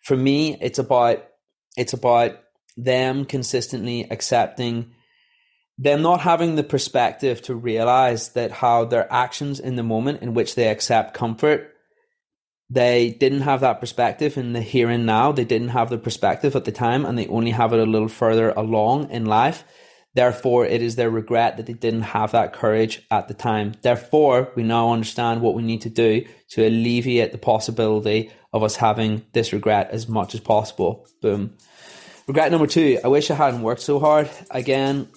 for 0.03 0.17
me, 0.17 0.57
it's 0.61 0.77
about 0.77 1.23
it's 1.77 1.93
about 1.93 2.39
them 2.77 3.25
consistently 3.25 4.07
accepting 4.09 4.91
them 5.77 6.01
not 6.01 6.21
having 6.21 6.55
the 6.55 6.63
perspective 6.63 7.41
to 7.41 7.55
realize 7.55 8.29
that 8.29 8.51
how 8.51 8.85
their 8.85 9.11
actions 9.11 9.59
in 9.59 9.75
the 9.75 9.83
moment 9.83 10.21
in 10.21 10.33
which 10.33 10.55
they 10.55 10.67
accept 10.67 11.13
comfort 11.13 11.71
they 12.69 13.11
didn't 13.11 13.41
have 13.41 13.61
that 13.61 13.79
perspective 13.79 14.37
in 14.37 14.53
the 14.53 14.61
here 14.61 14.89
and 14.89 15.05
now 15.05 15.31
they 15.31 15.45
didn't 15.45 15.69
have 15.69 15.89
the 15.89 15.97
perspective 15.97 16.55
at 16.55 16.65
the 16.65 16.71
time 16.71 17.05
and 17.05 17.17
they 17.17 17.27
only 17.27 17.51
have 17.51 17.73
it 17.73 17.79
a 17.79 17.85
little 17.85 18.07
further 18.07 18.49
along 18.51 19.09
in 19.11 19.25
life 19.25 19.63
Therefore, 20.15 20.65
it 20.65 20.81
is 20.81 20.95
their 20.95 21.09
regret 21.09 21.57
that 21.57 21.65
they 21.65 21.73
didn't 21.73 22.03
have 22.03 22.31
that 22.31 22.53
courage 22.53 23.05
at 23.11 23.27
the 23.27 23.33
time. 23.33 23.73
Therefore, 23.81 24.49
we 24.55 24.63
now 24.63 24.93
understand 24.93 25.41
what 25.41 25.55
we 25.55 25.61
need 25.61 25.81
to 25.81 25.89
do 25.89 26.25
to 26.51 26.65
alleviate 26.65 27.33
the 27.33 27.37
possibility 27.37 28.31
of 28.55 28.63
us 28.63 28.77
having 28.77 29.25
this 29.33 29.51
regret 29.51 29.89
as 29.91 30.07
much 30.07 30.33
as 30.33 30.39
possible. 30.39 31.05
Boom. 31.21 31.57
Regret 32.25 32.51
number 32.51 32.67
two, 32.67 32.97
I 33.03 33.09
wish 33.09 33.29
I 33.29 33.35
hadn't 33.35 33.61
worked 33.61 33.81
so 33.81 33.99
hard. 33.99 34.29
Again, 34.49 35.09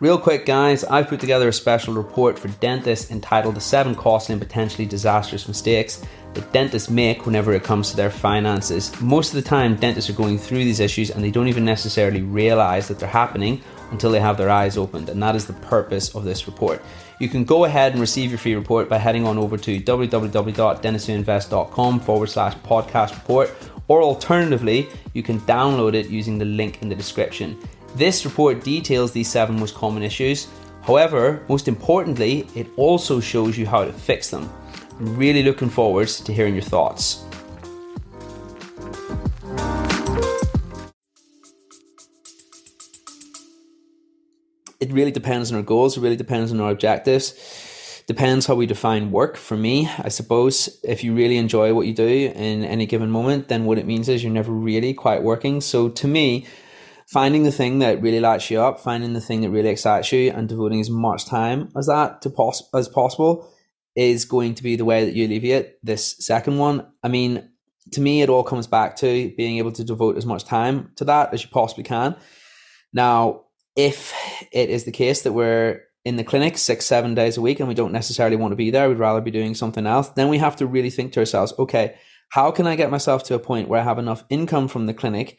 Real 0.00 0.18
quick, 0.18 0.44
guys, 0.44 0.84
I've 0.84 1.08
put 1.08 1.18
together 1.20 1.48
a 1.48 1.52
special 1.52 1.94
report 1.94 2.38
for 2.38 2.48
dentists 2.48 3.10
entitled 3.10 3.54
The 3.54 3.60
Seven 3.62 3.94
Costly 3.94 4.34
and 4.34 4.42
Potentially 4.42 4.84
Disastrous 4.84 5.48
Mistakes 5.48 6.04
that 6.34 6.52
dentists 6.52 6.90
make 6.90 7.24
whenever 7.24 7.54
it 7.54 7.64
comes 7.64 7.90
to 7.90 7.96
their 7.96 8.10
finances. 8.10 8.92
Most 9.00 9.30
of 9.30 9.36
the 9.36 9.48
time, 9.48 9.76
dentists 9.76 10.10
are 10.10 10.14
going 10.14 10.36
through 10.36 10.58
these 10.58 10.80
issues 10.80 11.10
and 11.10 11.24
they 11.24 11.30
don't 11.30 11.48
even 11.48 11.64
necessarily 11.64 12.20
realize 12.20 12.86
that 12.88 12.98
they're 12.98 13.08
happening 13.08 13.62
until 13.94 14.10
they 14.10 14.20
have 14.20 14.36
their 14.36 14.50
eyes 14.50 14.76
opened, 14.76 15.08
and 15.08 15.22
that 15.22 15.34
is 15.34 15.46
the 15.46 15.54
purpose 15.54 16.14
of 16.14 16.24
this 16.24 16.46
report. 16.46 16.82
You 17.20 17.28
can 17.28 17.44
go 17.44 17.64
ahead 17.64 17.92
and 17.92 18.00
receive 18.00 18.30
your 18.30 18.38
free 18.38 18.54
report 18.54 18.88
by 18.88 18.98
heading 18.98 19.26
on 19.26 19.38
over 19.38 19.56
to 19.56 19.80
www.dentistswhoinvest.com 19.80 22.00
forward 22.00 22.28
slash 22.28 22.54
podcast 22.56 23.14
report, 23.14 23.50
or 23.88 24.02
alternatively, 24.02 24.88
you 25.12 25.22
can 25.22 25.38
download 25.40 25.94
it 25.94 26.10
using 26.10 26.38
the 26.38 26.44
link 26.44 26.82
in 26.82 26.88
the 26.88 26.94
description. 26.94 27.58
This 27.94 28.24
report 28.24 28.64
details 28.64 29.12
these 29.12 29.30
seven 29.30 29.58
most 29.58 29.74
common 29.74 30.02
issues. 30.02 30.48
However, 30.82 31.42
most 31.48 31.68
importantly, 31.68 32.46
it 32.54 32.66
also 32.76 33.20
shows 33.20 33.56
you 33.56 33.66
how 33.66 33.84
to 33.84 33.92
fix 33.92 34.30
them. 34.30 34.50
I'm 34.98 35.16
really 35.16 35.42
looking 35.42 35.70
forward 35.70 36.08
to 36.08 36.32
hearing 36.32 36.54
your 36.54 36.62
thoughts. 36.62 37.24
Really 44.94 45.10
depends 45.10 45.50
on 45.50 45.56
our 45.56 45.62
goals, 45.62 45.96
it 45.96 46.00
really 46.00 46.16
depends 46.16 46.52
on 46.52 46.60
our 46.60 46.70
objectives. 46.70 47.34
Depends 48.06 48.46
how 48.46 48.54
we 48.54 48.66
define 48.66 49.10
work. 49.10 49.36
For 49.36 49.56
me, 49.56 49.88
I 49.98 50.10
suppose 50.10 50.78
if 50.84 51.02
you 51.02 51.14
really 51.14 51.38
enjoy 51.38 51.72
what 51.72 51.86
you 51.86 51.94
do 51.94 52.06
in 52.06 52.62
any 52.62 52.84
given 52.84 53.10
moment, 53.10 53.48
then 53.48 53.64
what 53.64 53.78
it 53.78 53.86
means 53.86 54.10
is 54.10 54.22
you're 54.22 54.32
never 54.32 54.52
really 54.52 54.92
quite 54.92 55.22
working. 55.22 55.62
So 55.62 55.88
to 55.88 56.06
me, 56.06 56.46
finding 57.06 57.44
the 57.44 57.52
thing 57.52 57.78
that 57.78 58.02
really 58.02 58.20
lights 58.20 58.50
you 58.50 58.60
up, 58.60 58.78
finding 58.78 59.14
the 59.14 59.22
thing 59.22 59.40
that 59.40 59.50
really 59.50 59.70
excites 59.70 60.12
you, 60.12 60.30
and 60.32 60.48
devoting 60.48 60.80
as 60.80 60.90
much 60.90 61.24
time 61.24 61.70
as 61.76 61.86
that 61.86 62.20
to 62.22 62.30
pos- 62.30 62.68
as 62.74 62.88
possible 62.88 63.50
is 63.96 64.26
going 64.26 64.54
to 64.54 64.62
be 64.62 64.76
the 64.76 64.84
way 64.84 65.04
that 65.04 65.14
you 65.14 65.26
alleviate 65.26 65.76
this 65.82 66.16
second 66.18 66.58
one. 66.58 66.86
I 67.02 67.08
mean, 67.08 67.48
to 67.92 68.00
me, 68.00 68.22
it 68.22 68.28
all 68.28 68.42
comes 68.42 68.66
back 68.66 68.96
to 68.96 69.32
being 69.36 69.58
able 69.58 69.72
to 69.72 69.84
devote 69.84 70.16
as 70.16 70.26
much 70.26 70.44
time 70.44 70.90
to 70.96 71.04
that 71.04 71.32
as 71.32 71.42
you 71.42 71.48
possibly 71.50 71.84
can. 71.84 72.16
Now, 72.92 73.44
if 73.76 74.12
it 74.54 74.70
is 74.70 74.84
the 74.84 74.92
case 74.92 75.22
that 75.22 75.32
we're 75.32 75.82
in 76.04 76.16
the 76.16 76.24
clinic 76.24 76.56
six, 76.56 76.86
seven 76.86 77.14
days 77.14 77.36
a 77.36 77.40
week 77.40 77.60
and 77.60 77.68
we 77.68 77.74
don't 77.74 77.92
necessarily 77.92 78.36
want 78.36 78.52
to 78.52 78.56
be 78.56 78.70
there, 78.70 78.88
we'd 78.88 78.98
rather 78.98 79.20
be 79.20 79.30
doing 79.30 79.54
something 79.54 79.86
else, 79.86 80.08
then 80.10 80.28
we 80.28 80.38
have 80.38 80.56
to 80.56 80.66
really 80.66 80.90
think 80.90 81.12
to 81.12 81.20
ourselves, 81.20 81.52
okay, 81.58 81.96
how 82.30 82.50
can 82.50 82.66
I 82.66 82.76
get 82.76 82.90
myself 82.90 83.24
to 83.24 83.34
a 83.34 83.38
point 83.38 83.68
where 83.68 83.80
I 83.80 83.84
have 83.84 83.98
enough 83.98 84.24
income 84.30 84.68
from 84.68 84.86
the 84.86 84.94
clinic 84.94 85.38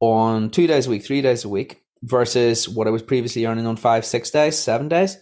on 0.00 0.50
two 0.50 0.66
days 0.66 0.86
a 0.86 0.90
week, 0.90 1.04
three 1.04 1.22
days 1.22 1.44
a 1.44 1.48
week 1.48 1.82
versus 2.02 2.68
what 2.68 2.86
I 2.86 2.90
was 2.90 3.02
previously 3.02 3.46
earning 3.46 3.66
on 3.66 3.76
five, 3.76 4.04
six 4.04 4.30
days, 4.30 4.58
seven 4.58 4.88
days? 4.88 5.18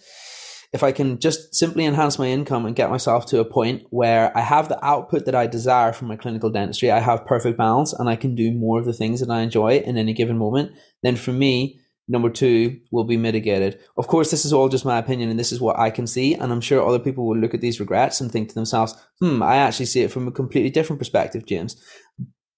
if 0.73 0.83
I 0.83 0.93
can 0.93 1.19
just 1.19 1.55
simply 1.55 1.87
enhance 1.87 2.19
my 2.19 2.27
income 2.27 2.67
and 2.67 2.77
get 2.77 2.91
myself 2.91 3.25
to 3.27 3.41
a 3.41 3.45
point 3.45 3.87
where 3.89 4.37
I 4.37 4.43
have 4.43 4.69
the 4.69 4.85
output 4.85 5.25
that 5.25 5.35
I 5.35 5.47
desire 5.47 5.93
from 5.93 6.09
my 6.09 6.17
clinical 6.17 6.51
dentistry, 6.51 6.91
I 6.91 7.01
have 7.01 7.25
perfect 7.25 7.57
balance 7.57 7.95
and 7.95 8.09
I 8.09 8.17
can 8.17 8.35
do 8.35 8.53
more 8.53 8.79
of 8.79 8.85
the 8.85 8.93
things 8.93 9.21
that 9.21 9.31
I 9.31 9.41
enjoy 9.41 9.79
in 9.79 9.97
any 9.97 10.13
given 10.13 10.37
moment, 10.37 10.73
then 11.03 11.17
for 11.17 11.33
me, 11.33 11.81
number 12.09 12.31
two 12.31 12.81
will 12.91 13.05
be 13.05 13.17
mitigated. 13.17 13.79
Of 13.97 14.09
course, 14.09 14.31
this 14.31 14.45
is 14.45 14.53
all 14.53 14.69
just 14.69 14.85
my 14.85 14.99
opinion 14.99 15.31
and 15.31 15.38
this 15.38 15.53
is 15.53 15.61
what 15.61 15.79
I 15.79 15.91
can 15.91 16.07
see. 16.07 16.35
And 16.35 16.53
I'm 16.53 16.61
sure 16.61 16.87
other 16.87 16.99
people 16.99 17.27
will 17.27 17.37
look 17.37 17.55
at 17.55 17.61
these 17.61 17.81
regrets 17.81 18.21
and 18.21 18.33
think 18.33 18.49
to 18.49 18.55
themselves, 18.55 18.95
hmm, 19.21 19.43
I 19.43 19.57
actually 19.57 19.87
see 19.87 20.03
it 20.03 20.11
from 20.11 20.27
a 20.27 20.33
completely 20.33 20.71
different 20.71 20.99
perspective, 20.99 21.47
James. 21.47 21.77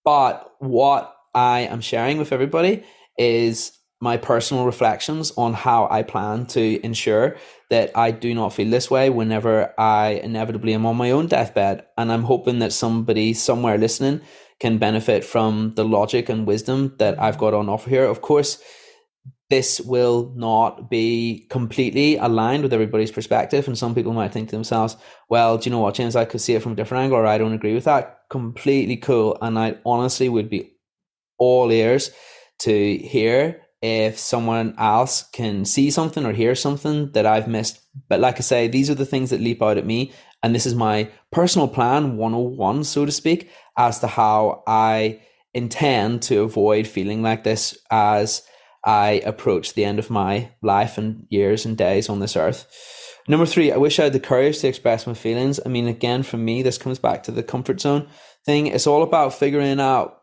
But 0.04 0.50
what 0.60 1.14
I 1.34 1.60
am 1.60 1.80
sharing 1.80 2.18
with 2.18 2.32
everybody 2.32 2.84
is 3.18 3.72
my 4.00 4.16
personal 4.16 4.64
reflections 4.64 5.30
on 5.36 5.52
how 5.52 5.86
I 5.90 6.02
plan 6.02 6.46
to 6.46 6.84
ensure 6.84 7.36
that 7.68 7.90
I 7.94 8.12
do 8.12 8.34
not 8.34 8.54
feel 8.54 8.70
this 8.70 8.90
way 8.90 9.10
whenever 9.10 9.74
I 9.78 10.20
inevitably 10.24 10.72
am 10.72 10.86
on 10.86 10.96
my 10.96 11.10
own 11.10 11.26
deathbed. 11.26 11.84
And 11.98 12.10
I'm 12.10 12.22
hoping 12.22 12.60
that 12.60 12.72
somebody 12.72 13.34
somewhere 13.34 13.76
listening 13.76 14.22
can 14.58 14.78
benefit 14.78 15.24
from 15.24 15.72
the 15.74 15.84
logic 15.84 16.28
and 16.28 16.46
wisdom 16.46 16.94
that 16.98 17.20
I've 17.20 17.38
got 17.38 17.54
on 17.54 17.68
offer 17.68 17.90
here. 17.90 18.04
Of 18.04 18.22
course, 18.22 18.62
this 19.50 19.80
will 19.80 20.32
not 20.36 20.88
be 20.88 21.46
completely 21.50 22.16
aligned 22.16 22.62
with 22.62 22.72
everybody's 22.72 23.10
perspective. 23.10 23.66
And 23.66 23.76
some 23.76 23.94
people 23.94 24.12
might 24.12 24.32
think 24.32 24.48
to 24.48 24.56
themselves, 24.56 24.96
well, 25.28 25.58
do 25.58 25.68
you 25.68 25.74
know 25.74 25.80
what, 25.80 25.96
James? 25.96 26.16
I 26.16 26.24
could 26.24 26.40
see 26.40 26.54
it 26.54 26.62
from 26.62 26.72
a 26.72 26.76
different 26.76 27.02
angle, 27.02 27.18
or 27.18 27.26
I 27.26 27.36
don't 27.36 27.52
agree 27.52 27.74
with 27.74 27.84
that. 27.84 28.20
Completely 28.30 28.96
cool. 28.96 29.36
And 29.42 29.58
I 29.58 29.76
honestly 29.84 30.28
would 30.28 30.48
be 30.48 30.72
all 31.36 31.70
ears 31.72 32.12
to 32.60 32.96
hear 32.98 33.62
if 33.82 34.18
someone 34.18 34.74
else 34.78 35.24
can 35.32 35.64
see 35.64 35.90
something 35.90 36.24
or 36.24 36.32
hear 36.32 36.54
something 36.54 37.10
that 37.12 37.26
I've 37.26 37.48
missed. 37.48 37.80
But 38.08 38.20
like 38.20 38.36
I 38.36 38.42
say, 38.42 38.68
these 38.68 38.88
are 38.88 38.94
the 38.94 39.06
things 39.06 39.30
that 39.30 39.40
leap 39.40 39.62
out 39.62 39.78
at 39.78 39.86
me. 39.86 40.12
And 40.42 40.54
this 40.54 40.66
is 40.66 40.74
my 40.74 41.10
personal 41.32 41.66
plan 41.66 42.16
101, 42.16 42.84
so 42.84 43.04
to 43.04 43.12
speak, 43.12 43.50
as 43.76 43.98
to 44.00 44.06
how 44.06 44.62
I 44.66 45.22
intend 45.54 46.22
to 46.22 46.42
avoid 46.42 46.86
feeling 46.86 47.22
like 47.22 47.42
this 47.42 47.76
as 47.90 48.42
I 48.84 49.22
approach 49.24 49.74
the 49.74 49.84
end 49.84 49.98
of 49.98 50.10
my 50.10 50.52
life 50.62 50.98
and 50.98 51.26
years 51.28 51.66
and 51.66 51.76
days 51.76 52.08
on 52.08 52.20
this 52.20 52.36
earth. 52.36 52.66
Number 53.28 53.46
three, 53.46 53.70
I 53.70 53.76
wish 53.76 53.98
I 53.98 54.04
had 54.04 54.12
the 54.12 54.20
courage 54.20 54.58
to 54.60 54.68
express 54.68 55.06
my 55.06 55.14
feelings. 55.14 55.60
I 55.64 55.68
mean, 55.68 55.86
again, 55.86 56.22
for 56.22 56.36
me, 56.36 56.62
this 56.62 56.78
comes 56.78 56.98
back 56.98 57.22
to 57.24 57.32
the 57.32 57.42
comfort 57.42 57.80
zone 57.80 58.08
thing. 58.44 58.66
It's 58.66 58.86
all 58.86 59.02
about 59.02 59.34
figuring 59.34 59.80
out, 59.80 60.22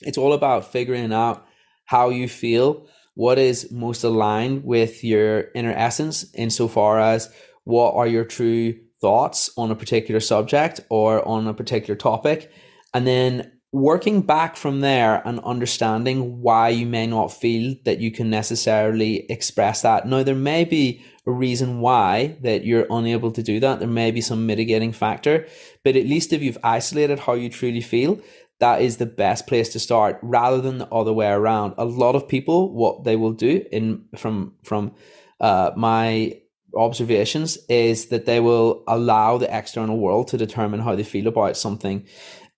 it's 0.00 0.18
all 0.18 0.32
about 0.32 0.72
figuring 0.72 1.12
out 1.12 1.46
how 1.84 2.08
you 2.08 2.28
feel, 2.28 2.86
what 3.14 3.38
is 3.38 3.70
most 3.70 4.04
aligned 4.04 4.64
with 4.64 5.04
your 5.04 5.50
inner 5.54 5.72
essence, 5.72 6.24
insofar 6.34 6.98
as 7.00 7.32
what 7.64 7.94
are 7.94 8.06
your 8.06 8.24
true 8.24 8.74
thoughts 9.00 9.50
on 9.56 9.70
a 9.70 9.76
particular 9.76 10.20
subject 10.20 10.80
or 10.88 11.26
on 11.26 11.46
a 11.46 11.54
particular 11.54 11.96
topic, 11.96 12.50
and 12.94 13.06
then 13.06 13.52
working 13.72 14.22
back 14.22 14.56
from 14.56 14.80
there 14.80 15.22
and 15.26 15.40
understanding 15.40 16.40
why 16.40 16.70
you 16.70 16.86
may 16.86 17.06
not 17.06 17.28
feel 17.28 17.76
that 17.84 18.00
you 18.00 18.10
can 18.10 18.30
necessarily 18.30 19.26
express 19.30 19.82
that. 19.82 20.06
Now, 20.06 20.22
there 20.22 20.34
may 20.34 20.64
be 20.64 21.04
a 21.26 21.30
reason 21.30 21.80
why 21.80 22.38
that 22.40 22.64
you're 22.64 22.86
unable 22.90 23.30
to 23.32 23.42
do 23.42 23.60
that. 23.60 23.78
There 23.78 23.88
may 23.88 24.10
be 24.10 24.22
some 24.22 24.46
mitigating 24.46 24.92
factor, 24.92 25.46
but 25.84 25.96
at 25.96 26.06
least 26.06 26.32
if 26.32 26.42
you've 26.42 26.58
isolated 26.64 27.18
how 27.20 27.34
you 27.34 27.50
truly 27.50 27.82
feel, 27.82 28.18
that 28.60 28.80
is 28.80 28.96
the 28.96 29.06
best 29.06 29.46
place 29.46 29.68
to 29.70 29.78
start 29.78 30.18
rather 30.22 30.60
than 30.60 30.78
the 30.78 30.88
other 30.88 31.12
way 31.12 31.28
around. 31.28 31.74
A 31.76 31.84
lot 31.84 32.16
of 32.16 32.26
people, 32.26 32.72
what 32.72 33.04
they 33.04 33.16
will 33.16 33.32
do 33.32 33.64
in 33.70 34.06
from 34.16 34.54
from 34.64 34.94
uh, 35.40 35.70
my 35.76 36.40
observations 36.78 37.58
is 37.68 38.06
that 38.06 38.26
they 38.26 38.40
will 38.40 38.84
allow 38.86 39.38
the 39.38 39.56
external 39.56 39.98
world 39.98 40.28
to 40.28 40.36
determine 40.36 40.80
how 40.80 40.94
they 40.94 41.04
feel 41.04 41.26
about 41.26 41.56
something 41.56 42.06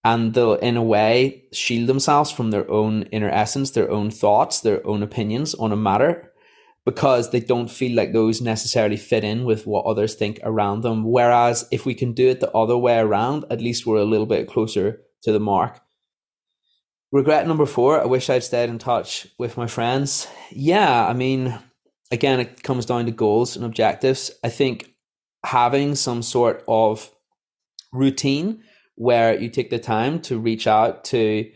and 0.04 0.34
they'll 0.34 0.54
in 0.54 0.76
a 0.76 0.82
way 0.82 1.44
shield 1.52 1.88
themselves 1.88 2.30
from 2.30 2.50
their 2.50 2.70
own 2.70 3.02
inner 3.04 3.30
essence 3.30 3.70
their 3.72 3.90
own 3.90 4.10
thoughts 4.10 4.60
their 4.60 4.86
own 4.86 5.02
opinions 5.02 5.54
on 5.54 5.72
a 5.72 5.76
matter 5.76 6.32
because 6.84 7.30
they 7.30 7.40
don't 7.40 7.70
feel 7.70 7.94
like 7.94 8.12
those 8.12 8.40
necessarily 8.40 8.96
fit 8.96 9.22
in 9.22 9.44
with 9.44 9.66
what 9.66 9.84
others 9.84 10.14
think 10.14 10.40
around 10.42 10.82
them 10.82 11.04
whereas 11.04 11.66
if 11.70 11.84
we 11.84 11.94
can 11.94 12.12
do 12.12 12.28
it 12.28 12.40
the 12.40 12.50
other 12.52 12.76
way 12.76 12.98
around 12.98 13.44
at 13.50 13.60
least 13.60 13.86
we're 13.86 13.98
a 13.98 14.04
little 14.04 14.26
bit 14.26 14.48
closer 14.48 15.00
to 15.22 15.32
the 15.32 15.40
mark 15.40 15.80
Regret 17.12 17.48
number 17.48 17.66
four, 17.66 18.00
I 18.00 18.06
wish 18.06 18.30
I'd 18.30 18.44
stayed 18.44 18.70
in 18.70 18.78
touch 18.78 19.26
with 19.36 19.56
my 19.56 19.66
friends. 19.66 20.28
Yeah, 20.50 21.08
I 21.08 21.12
mean, 21.12 21.58
again, 22.10 22.40
it 22.40 22.62
comes 22.62 22.86
down 22.86 23.06
to 23.06 23.12
goals 23.12 23.56
and 23.56 23.64
objectives. 23.64 24.30
I 24.42 24.48
think 24.48 24.92
having 25.44 25.94
some 25.94 26.22
sort 26.22 26.64
of 26.68 27.10
routine 27.92 28.62
where 28.96 29.38
you 29.38 29.48
take 29.48 29.70
the 29.70 29.78
time 29.78 30.20
to 30.20 30.38
reach 30.38 30.66
out 30.66 31.04
to 31.04 31.50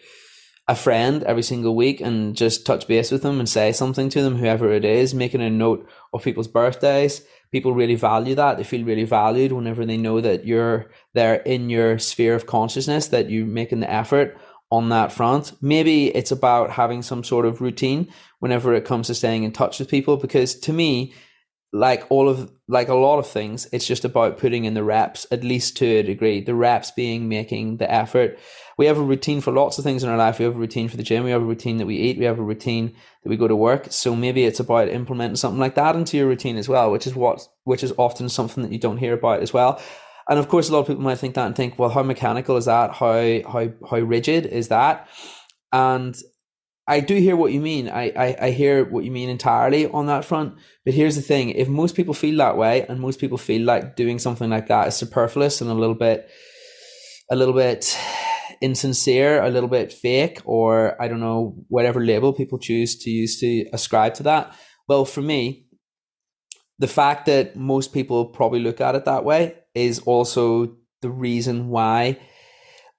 a 0.66 0.74
friend 0.74 1.22
every 1.24 1.42
single 1.42 1.76
week 1.76 2.00
and 2.00 2.34
just 2.34 2.64
touch 2.64 2.88
base 2.88 3.10
with 3.10 3.22
them 3.22 3.38
and 3.38 3.48
say 3.48 3.70
something 3.70 4.08
to 4.08 4.22
them, 4.22 4.36
whoever 4.36 4.72
it 4.72 4.84
is, 4.84 5.14
making 5.14 5.42
a 5.42 5.50
note 5.50 5.86
of 6.14 6.24
people's 6.24 6.48
birthdays. 6.48 7.22
People 7.52 7.74
really 7.74 7.94
value 7.94 8.34
that. 8.34 8.56
They 8.56 8.64
feel 8.64 8.84
really 8.84 9.04
valued 9.04 9.52
whenever 9.52 9.84
they 9.84 9.98
know 9.98 10.22
that 10.22 10.46
you're 10.46 10.90
there 11.12 11.34
in 11.34 11.68
your 11.68 11.98
sphere 11.98 12.34
of 12.34 12.46
consciousness, 12.46 13.08
that 13.08 13.28
you're 13.28 13.46
making 13.46 13.80
the 13.80 13.90
effort 13.90 14.38
on 14.74 14.88
that 14.88 15.12
front. 15.12 15.52
Maybe 15.62 16.08
it's 16.08 16.32
about 16.32 16.70
having 16.70 17.02
some 17.02 17.22
sort 17.22 17.46
of 17.46 17.60
routine 17.60 18.12
whenever 18.40 18.74
it 18.74 18.84
comes 18.84 19.06
to 19.06 19.14
staying 19.14 19.44
in 19.44 19.52
touch 19.52 19.78
with 19.78 19.88
people 19.88 20.16
because 20.16 20.58
to 20.60 20.72
me 20.72 21.14
like 21.72 22.06
all 22.08 22.28
of 22.28 22.50
like 22.68 22.88
a 22.88 22.94
lot 22.94 23.18
of 23.18 23.26
things 23.26 23.66
it's 23.72 23.86
just 23.86 24.04
about 24.04 24.38
putting 24.38 24.64
in 24.64 24.74
the 24.74 24.84
reps 24.84 25.26
at 25.30 25.44
least 25.44 25.76
to 25.76 25.86
a 25.86 26.02
degree. 26.02 26.40
The 26.40 26.54
reps 26.56 26.90
being 26.90 27.28
making 27.28 27.76
the 27.76 27.90
effort. 27.90 28.38
We 28.76 28.86
have 28.86 28.98
a 28.98 29.02
routine 29.02 29.40
for 29.40 29.52
lots 29.52 29.78
of 29.78 29.84
things 29.84 30.02
in 30.02 30.08
our 30.08 30.16
life. 30.16 30.40
We 30.40 30.44
have 30.44 30.56
a 30.56 30.58
routine 30.58 30.88
for 30.88 30.96
the 30.96 31.04
gym. 31.04 31.22
We 31.22 31.30
have 31.30 31.42
a 31.42 31.52
routine 31.52 31.76
that 31.76 31.86
we 31.86 31.96
eat. 31.96 32.18
We 32.18 32.24
have 32.24 32.40
a 32.40 32.42
routine 32.42 32.96
that 33.22 33.30
we 33.30 33.36
go 33.36 33.46
to 33.46 33.54
work. 33.54 33.86
So 33.90 34.16
maybe 34.16 34.44
it's 34.44 34.60
about 34.60 34.88
implementing 34.88 35.36
something 35.36 35.60
like 35.60 35.76
that 35.76 35.94
into 35.94 36.16
your 36.16 36.26
routine 36.26 36.56
as 36.56 36.68
well 36.68 36.90
which 36.90 37.06
is 37.06 37.14
what 37.14 37.46
which 37.62 37.84
is 37.84 37.92
often 37.96 38.28
something 38.28 38.64
that 38.64 38.72
you 38.72 38.78
don't 38.78 38.98
hear 38.98 39.14
about 39.14 39.40
as 39.40 39.52
well 39.52 39.80
and 40.28 40.38
of 40.38 40.48
course, 40.48 40.68
a 40.68 40.72
lot 40.72 40.80
of 40.80 40.86
people 40.86 41.02
might 41.02 41.18
think 41.18 41.34
that 41.34 41.46
and 41.46 41.56
think, 41.56 41.78
well, 41.78 41.90
how 41.90 42.02
mechanical 42.02 42.56
is 42.56 42.64
that? 42.64 42.94
How 42.94 43.40
how 43.46 43.68
how 43.88 43.98
rigid 43.98 44.46
is 44.46 44.68
that? 44.68 45.08
And 45.72 46.16
I 46.86 47.00
do 47.00 47.14
hear 47.16 47.36
what 47.36 47.52
you 47.52 47.60
mean. 47.60 47.88
I, 47.88 48.12
I, 48.16 48.36
I 48.42 48.50
hear 48.50 48.84
what 48.84 49.04
you 49.04 49.10
mean 49.10 49.30
entirely 49.30 49.86
on 49.86 50.06
that 50.06 50.24
front. 50.24 50.54
But 50.84 50.94
here's 50.94 51.16
the 51.16 51.22
thing: 51.22 51.50
if 51.50 51.68
most 51.68 51.94
people 51.94 52.14
feel 52.14 52.38
that 52.38 52.56
way, 52.56 52.86
and 52.86 53.00
most 53.00 53.20
people 53.20 53.38
feel 53.38 53.62
like 53.62 53.96
doing 53.96 54.18
something 54.18 54.48
like 54.48 54.68
that 54.68 54.88
is 54.88 54.94
superfluous 54.94 55.60
and 55.60 55.70
a 55.70 55.74
little 55.74 55.94
bit, 55.94 56.30
a 57.30 57.36
little 57.36 57.54
bit 57.54 57.98
insincere, 58.62 59.42
a 59.42 59.50
little 59.50 59.68
bit 59.68 59.92
fake, 59.92 60.40
or 60.46 61.00
I 61.02 61.08
don't 61.08 61.20
know 61.20 61.54
whatever 61.68 62.02
label 62.02 62.32
people 62.32 62.58
choose 62.58 62.96
to 63.00 63.10
use 63.10 63.38
to 63.40 63.66
ascribe 63.74 64.14
to 64.14 64.22
that. 64.22 64.54
Well, 64.88 65.04
for 65.04 65.20
me, 65.20 65.66
the 66.78 66.88
fact 66.88 67.26
that 67.26 67.56
most 67.56 67.92
people 67.92 68.26
probably 68.26 68.60
look 68.60 68.80
at 68.80 68.94
it 68.94 69.04
that 69.04 69.24
way 69.24 69.56
is 69.74 70.00
also 70.00 70.76
the 71.02 71.10
reason 71.10 71.68
why 71.68 72.18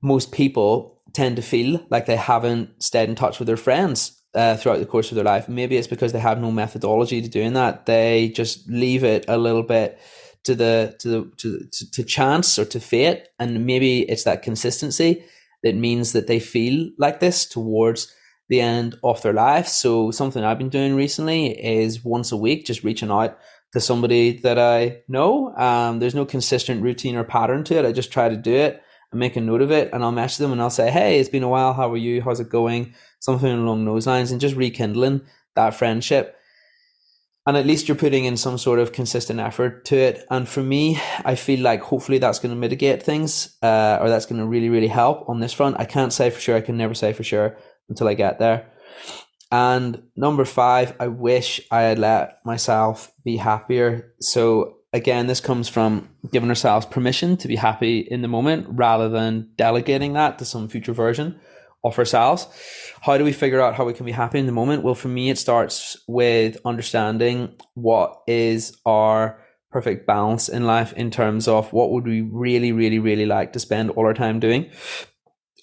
most 0.01 0.31
people 0.31 1.01
tend 1.13 1.37
to 1.37 1.41
feel 1.41 1.85
like 1.89 2.05
they 2.05 2.15
haven't 2.15 2.83
stayed 2.83 3.09
in 3.09 3.15
touch 3.15 3.39
with 3.39 3.47
their 3.47 3.57
friends 3.57 4.21
uh, 4.35 4.57
throughout 4.57 4.79
the 4.79 4.85
course 4.85 5.11
of 5.11 5.15
their 5.15 5.23
life. 5.23 5.47
Maybe 5.47 5.77
it's 5.77 5.87
because 5.87 6.11
they 6.11 6.19
have 6.19 6.39
no 6.39 6.51
methodology 6.51 7.21
to 7.21 7.29
doing 7.29 7.53
that. 7.53 7.85
They 7.85 8.29
just 8.29 8.69
leave 8.69 9.03
it 9.03 9.25
a 9.27 9.37
little 9.37 9.63
bit 9.63 9.99
to 10.43 10.53
the 10.53 10.95
to 10.99 11.07
the 11.07 11.31
to, 11.37 11.67
to, 11.71 11.91
to 11.91 12.03
chance 12.03 12.59
or 12.59 12.65
to 12.65 12.79
fate, 12.79 13.27
and 13.39 13.65
maybe 13.65 14.01
it's 14.01 14.25
that 14.25 14.43
consistency 14.43 15.25
that 15.63 15.75
means 15.75 16.11
that 16.11 16.27
they 16.27 16.39
feel 16.39 16.91
like 16.99 17.19
this 17.19 17.45
towards 17.45 18.13
the 18.49 18.61
end 18.61 18.95
of 19.03 19.21
their 19.23 19.33
life. 19.33 19.67
So 19.67 20.11
something 20.11 20.43
I've 20.43 20.59
been 20.59 20.69
doing 20.69 20.95
recently 20.95 21.47
is 21.47 22.05
once 22.05 22.31
a 22.31 22.37
week, 22.37 22.65
just 22.65 22.83
reaching 22.83 23.09
out 23.09 23.39
to 23.75 23.79
somebody 23.79 24.39
that 24.39 24.57
I 24.57 25.03
know. 25.07 25.55
Um, 25.55 25.99
there's 25.99 26.15
no 26.15 26.25
consistent 26.25 26.81
routine 26.81 27.15
or 27.15 27.23
pattern 27.23 27.63
to 27.65 27.77
it. 27.77 27.85
I 27.85 27.91
just 27.91 28.11
try 28.11 28.27
to 28.29 28.35
do 28.35 28.55
it 28.55 28.81
and 29.11 29.19
make 29.19 29.35
a 29.35 29.41
note 29.41 29.61
of 29.61 29.69
it, 29.71 29.91
and 29.93 30.03
I'll 30.03 30.11
message 30.11 30.39
them 30.39 30.51
and 30.51 30.61
I'll 30.61 30.71
say, 30.71 30.89
"Hey, 30.89 31.19
it's 31.19 31.29
been 31.29 31.43
a 31.43 31.49
while. 31.49 31.73
How 31.73 31.91
are 31.91 31.97
you? 31.97 32.23
How's 32.23 32.39
it 32.39 32.49
going?" 32.49 32.95
Something 33.19 33.51
along 33.51 33.85
those 33.85 34.07
lines, 34.07 34.31
and 34.31 34.41
just 34.41 34.55
rekindling 34.55 35.21
that 35.55 35.75
friendship. 35.75 36.35
and 37.47 37.57
at 37.57 37.65
least 37.67 37.87
you're 37.87 37.95
putting 37.95 38.25
in 38.25 38.37
some 38.37 38.57
sort 38.57 38.79
of 38.79 38.91
consistent 38.91 39.39
effort 39.39 39.85
to 39.85 39.95
it. 39.95 40.25
And 40.31 40.49
for 40.49 40.63
me, 40.63 40.99
I 41.23 41.35
feel 41.35 41.59
like 41.59 41.81
hopefully 41.81 42.17
that's 42.17 42.39
going 42.39 42.49
to 42.49 42.59
mitigate 42.59 43.03
things, 43.03 43.55
uh, 43.61 43.99
or 44.01 44.09
that's 44.09 44.25
going 44.25 44.41
to 44.41 44.47
really, 44.47 44.69
really 44.69 44.87
help 44.87 45.29
on 45.29 45.39
this 45.41 45.53
front. 45.53 45.75
I 45.79 45.85
can't 45.85 46.11
say 46.11 46.31
for 46.31 46.39
sure. 46.39 46.55
I 46.55 46.61
can 46.61 46.77
never 46.77 46.95
say 46.95 47.13
for 47.13 47.23
sure 47.23 47.55
until 47.87 48.07
I 48.07 48.15
get 48.15 48.39
there. 48.39 48.65
And 49.55 50.03
number 50.17 50.43
five, 50.43 50.97
I 50.99 51.07
wish 51.07 51.61
I 51.71 51.83
had 51.83 51.97
let 51.97 52.45
myself 52.45 53.13
be 53.23 53.37
happier. 53.37 54.13
So 54.19 54.79
again, 54.91 55.27
this 55.27 55.39
comes 55.39 55.69
from 55.69 56.09
giving 56.29 56.49
ourselves 56.49 56.85
permission 56.85 57.37
to 57.37 57.47
be 57.47 57.55
happy 57.55 57.99
in 57.99 58.21
the 58.21 58.27
moment 58.27 58.67
rather 58.69 59.07
than 59.07 59.51
delegating 59.55 60.11
that 60.11 60.39
to 60.39 60.45
some 60.45 60.67
future 60.67 60.91
version 60.91 61.39
of 61.85 61.97
ourselves. 61.97 62.47
How 62.99 63.17
do 63.17 63.23
we 63.23 63.31
figure 63.31 63.61
out 63.61 63.75
how 63.75 63.85
we 63.85 63.93
can 63.93 64.05
be 64.05 64.11
happy 64.11 64.39
in 64.39 64.45
the 64.45 64.51
moment? 64.51 64.83
Well, 64.83 64.93
for 64.93 65.07
me, 65.07 65.29
it 65.29 65.37
starts 65.37 65.95
with 66.05 66.57
understanding 66.65 67.55
what 67.75 68.23
is 68.27 68.77
our 68.85 69.39
perfect 69.71 70.05
balance 70.05 70.49
in 70.49 70.65
life 70.65 70.91
in 70.93 71.11
terms 71.11 71.47
of 71.47 71.71
what 71.71 71.91
would 71.91 72.05
we 72.05 72.19
really, 72.19 72.73
really, 72.73 72.99
really 72.99 73.25
like 73.25 73.53
to 73.53 73.59
spend 73.59 73.91
all 73.91 74.05
our 74.05 74.13
time 74.13 74.41
doing, 74.41 74.69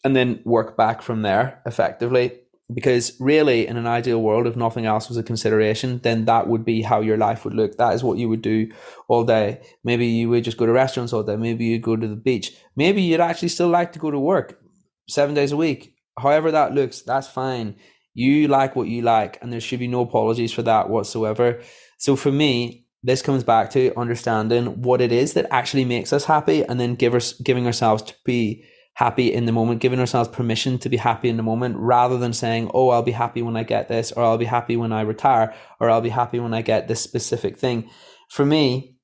and 0.02 0.16
then 0.16 0.40
work 0.46 0.78
back 0.78 1.02
from 1.02 1.20
there 1.20 1.61
effectively. 1.66 2.38
Because 2.72 3.12
really, 3.20 3.66
in 3.66 3.76
an 3.76 3.87
ideal 3.87 4.22
world, 4.22 4.46
if 4.46 4.56
nothing 4.56 4.87
else 4.87 5.08
was 5.08 5.18
a 5.18 5.22
consideration, 5.22 5.98
then 6.02 6.24
that 6.26 6.48
would 6.48 6.64
be 6.64 6.82
how 6.82 7.00
your 7.00 7.16
life 7.16 7.44
would 7.44 7.54
look. 7.54 7.76
That 7.76 7.94
is 7.94 8.04
what 8.04 8.18
you 8.18 8.28
would 8.28 8.42
do 8.42 8.70
all 9.08 9.24
day. 9.24 9.61
Maybe 9.85 10.06
you 10.06 10.28
would 10.30 10.44
just 10.44 10.56
go 10.56 10.66
to 10.66 10.72
restaurants 10.72 11.12
all 11.12 11.22
day. 11.22 11.37
Maybe 11.37 11.64
you'd 11.64 11.82
go 11.82 11.96
to 11.96 12.08
the 12.08 12.16
beach. 12.16 12.52
Maybe 12.76 13.02
you'd 13.02 13.20
actually 13.20 13.48
still 13.48 13.68
like 13.68 13.92
to 13.92 13.98
go 13.98 14.11
to 14.11 14.18
work 14.18 14.61
seven 15.08 15.35
days 15.35 15.52
a 15.52 15.56
week 15.56 15.92
however 16.18 16.50
that 16.50 16.74
looks, 16.74 17.02
that's 17.02 17.28
fine. 17.28 17.76
You 18.14 18.48
like 18.48 18.76
what 18.76 18.88
you 18.88 19.02
like, 19.02 19.38
and 19.42 19.52
there 19.52 19.61
should 19.61 19.78
be 19.78 19.88
no 19.88 20.02
apologies 20.02 20.52
for 20.52 20.62
that 20.62 20.90
whatsoever. 20.90 21.61
So 21.98 22.16
for 22.16 22.30
me, 22.30 22.87
this 23.02 23.22
comes 23.22 23.42
back 23.42 23.70
to 23.70 23.98
understanding 23.98 24.82
what 24.82 25.00
it 25.00 25.12
is 25.12 25.32
that 25.32 25.46
actually 25.50 25.85
makes 25.85 26.12
us 26.12 26.24
happy, 26.24 26.62
and 26.64 26.78
then 26.78 26.94
give 26.94 27.14
us 27.14 27.32
giving 27.35 27.66
ourselves 27.66 28.02
to 28.04 28.14
be 28.24 28.64
happy 28.94 29.33
in 29.33 29.46
the 29.46 29.52
moment, 29.52 29.81
giving 29.81 30.00
ourselves 30.00 30.28
permission 30.28 30.78
to 30.78 30.88
be 30.88 30.98
happy 30.98 31.28
in 31.28 31.37
the 31.37 31.42
moment, 31.42 31.76
rather 31.78 32.18
than 32.18 32.33
saying, 32.33 32.70
"Oh, 32.74 32.90
I'll 32.90 33.02
be 33.02 33.12
happy 33.12 33.42
when 33.42 33.57
I 33.57 33.62
get 33.62 33.88
this," 33.88 34.12
or 34.12 34.22
"I'll 34.22 34.38
be 34.38 34.44
happy 34.44 34.76
when 34.76 34.92
I 34.92 35.00
retire," 35.00 35.55
or 35.81 35.90
"I'll 35.90 36.00
be 36.00 36.11
happy 36.11 36.38
when 36.38 36.55
I 36.55 36.62
get 36.62 36.88
this 36.88 37.00
specific 37.00 37.59
thing." 37.59 37.88
For 38.28 38.44
me, 38.44 38.96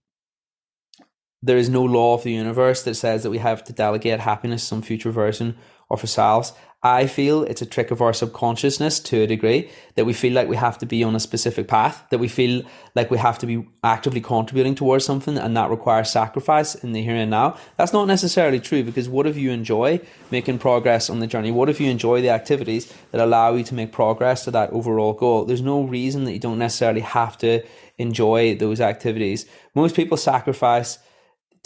there 1.43 1.59
is 1.59 1.69
no 1.69 1.85
law 1.85 2.15
of 2.15 2.25
the 2.25 2.33
universe 2.33 2.83
that 2.83 2.97
says 2.97 3.23
that 3.23 3.31
we 3.31 3.39
have 3.39 3.63
to 3.65 3.73
delegate 3.73 4.21
happiness 4.21 4.63
to 4.63 4.67
some 4.67 4.83
future 4.83 5.11
version 5.11 5.57
of 5.91 6.01
ourselves. 6.01 6.53
I 6.83 7.09
feel 7.09 7.43
it's 7.43 7.61
a 7.61 7.67
trick 7.67 7.91
of 7.91 8.01
our 8.01 8.13
subconsciousness 8.13 9.01
to 9.01 9.23
a 9.23 9.27
degree 9.27 9.69
that 9.97 10.05
we 10.05 10.13
feel 10.13 10.33
like 10.33 10.47
we 10.47 10.55
have 10.55 10.79
to 10.79 10.87
be 10.87 11.03
on 11.03 11.17
a 11.17 11.21
specific 11.21 11.67
path, 11.67 12.05
that 12.11 12.19
we 12.19 12.29
feel 12.29 12.63
like 12.95 13.11
we 13.11 13.19
have 13.19 13.37
to 13.41 13.47
be 13.47 13.67
actively 13.83 14.21
contributing 14.21 14.77
towards 14.77 15.05
something 15.05 15.37
and 15.37 15.57
that 15.57 15.71
requires 15.71 16.09
sacrifice 16.09 16.77
in 16.77 16.93
the 16.93 17.03
here 17.03 17.17
and 17.17 17.33
now. 17.33 17.57
That's 17.77 17.93
not 17.93 18.07
necessarily 18.07 18.61
true 18.61 18.85
because 18.85 19.09
what 19.09 19.27
if 19.27 19.37
you 19.37 19.51
enjoy 19.51 20.01
making 20.31 20.61
progress 20.61 21.11
on 21.11 21.19
the 21.19 21.27
journey? 21.27 21.51
What 21.51 21.69
if 21.69 21.81
you 21.81 21.91
enjoy 21.91 22.23
the 22.23 22.31
activities 22.31 22.95
that 23.11 23.21
allow 23.21 23.55
you 23.55 23.65
to 23.65 23.75
make 23.75 23.91
progress 23.91 24.45
to 24.45 24.53
that 24.53 24.71
overall 24.71 25.15
goal? 25.15 25.47
There's 25.47 25.61
no 25.61 25.83
reason 25.83 26.27
that 26.27 26.33
you 26.33 26.39
don't 26.39 26.61
necessarily 26.61 27.01
have 27.01 27.37
to 27.39 27.65
enjoy 27.99 28.55
those 28.55 28.81
activities. 28.81 29.47
Most 29.75 29.97
people 29.97 30.17
sacrifice 30.17 31.01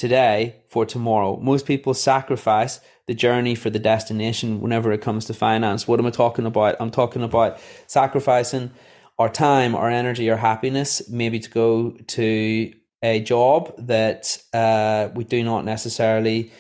today 0.03 0.57
for 0.69 0.85
tomorrow. 0.85 1.39
Most 1.41 1.65
people 1.65 1.95
sacrifice 1.95 2.81
the 3.07 3.15
journey 3.15 3.55
for 3.55 3.71
the 3.71 3.79
destination 3.79 4.61
whenever 4.61 4.91
it 4.91 5.01
comes 5.01 5.27
to 5.27 5.33
finance. 5.33 5.87
What 5.87 6.01
am 6.01 6.07
I 6.07 6.11
talking 6.11 6.45
about? 6.45 6.75
I'm 6.81 6.91
talking 6.91 7.23
about 7.23 7.61
sacrificing 7.87 8.73
our 9.21 9.29
time, 9.29 9.77
our 9.77 9.89
energy, 9.89 10.29
our 10.29 10.37
happiness, 10.37 11.09
maybe 11.09 11.39
to 11.39 11.49
go 11.49 11.91
to 12.17 12.73
a 13.01 13.21
job 13.21 13.73
that 13.79 14.39
uh, 14.53 15.11
we 15.15 15.23
do 15.23 15.45
not 15.45 15.65
necessarily 15.65 16.51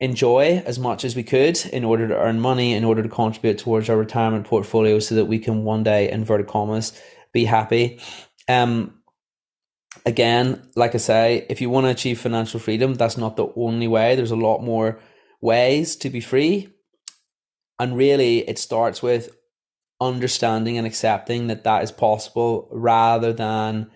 enjoy 0.00 0.60
as 0.66 0.80
much 0.80 1.04
as 1.04 1.14
we 1.14 1.22
could 1.22 1.64
in 1.66 1.84
order 1.84 2.08
to 2.08 2.16
earn 2.16 2.40
money, 2.40 2.74
in 2.74 2.82
order 2.82 3.04
to 3.04 3.08
contribute 3.08 3.58
towards 3.58 3.88
our 3.88 3.96
retirement 3.96 4.48
portfolio 4.48 4.98
so 4.98 5.14
that 5.14 5.26
we 5.26 5.38
can 5.38 5.62
one 5.62 5.84
day, 5.84 6.10
inverted 6.10 6.48
commas, 6.48 6.92
be 7.32 7.44
happy. 7.44 8.00
Um, 8.48 8.99
again, 10.06 10.62
like 10.76 10.94
I 10.94 10.98
say, 10.98 11.46
if 11.48 11.60
you 11.60 11.70
want 11.70 11.86
to 11.86 11.90
achieve 11.90 12.20
financial 12.20 12.60
freedom, 12.60 12.94
that's 12.94 13.16
not 13.16 13.36
the 13.36 13.48
only 13.56 13.88
way. 13.88 14.14
There's 14.14 14.30
a 14.30 14.36
lot 14.36 14.62
more 14.62 15.00
ways 15.40 15.96
to 15.96 16.10
be 16.10 16.20
free. 16.20 16.68
And 17.78 17.96
really, 17.96 18.48
it 18.48 18.58
starts 18.58 19.02
with 19.02 19.30
understanding 20.00 20.78
and 20.78 20.86
accepting 20.86 21.48
that 21.48 21.64
that 21.64 21.82
is 21.82 21.92
possible 21.92 22.68
rather 22.72 23.32
than 23.32 23.90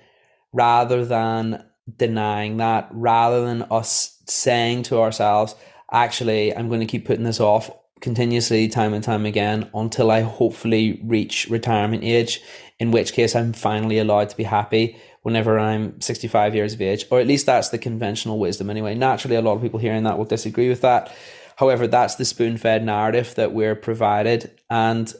rather 0.52 1.04
than 1.04 1.64
denying 1.96 2.58
that 2.58 2.88
rather 2.92 3.44
than 3.44 3.62
us 3.70 4.22
saying 4.26 4.82
to 4.82 4.98
ourselves 4.98 5.54
actually 5.90 6.54
i'm 6.54 6.68
going 6.68 6.80
to 6.80 6.86
keep 6.86 7.06
putting 7.06 7.24
this 7.24 7.40
off 7.40 7.70
continuously 8.00 8.68
time 8.68 8.92
and 8.92 9.02
time 9.02 9.24
again 9.24 9.68
until 9.74 10.10
i 10.10 10.20
hopefully 10.20 11.00
reach 11.04 11.48
retirement 11.48 12.04
age 12.04 12.40
in 12.78 12.90
which 12.90 13.14
case 13.14 13.34
i'm 13.34 13.54
finally 13.54 13.98
allowed 13.98 14.28
to 14.28 14.36
be 14.36 14.44
happy 14.44 15.00
whenever 15.24 15.58
i'm 15.58 16.00
65 16.00 16.54
years 16.54 16.72
of 16.72 16.80
age 16.80 17.04
or 17.10 17.20
at 17.20 17.26
least 17.26 17.44
that's 17.44 17.68
the 17.68 17.78
conventional 17.78 18.38
wisdom 18.38 18.70
anyway 18.70 18.94
naturally 18.94 19.36
a 19.36 19.42
lot 19.42 19.56
of 19.56 19.62
people 19.62 19.80
hearing 19.80 20.04
that 20.04 20.16
will 20.16 20.24
disagree 20.24 20.68
with 20.68 20.80
that 20.80 21.14
However, 21.56 21.86
that's 21.86 22.16
the 22.16 22.24
spoon 22.24 22.56
fed 22.56 22.84
narrative 22.84 23.34
that 23.36 23.52
we're 23.52 23.76
provided. 23.76 24.50
And 24.70 25.12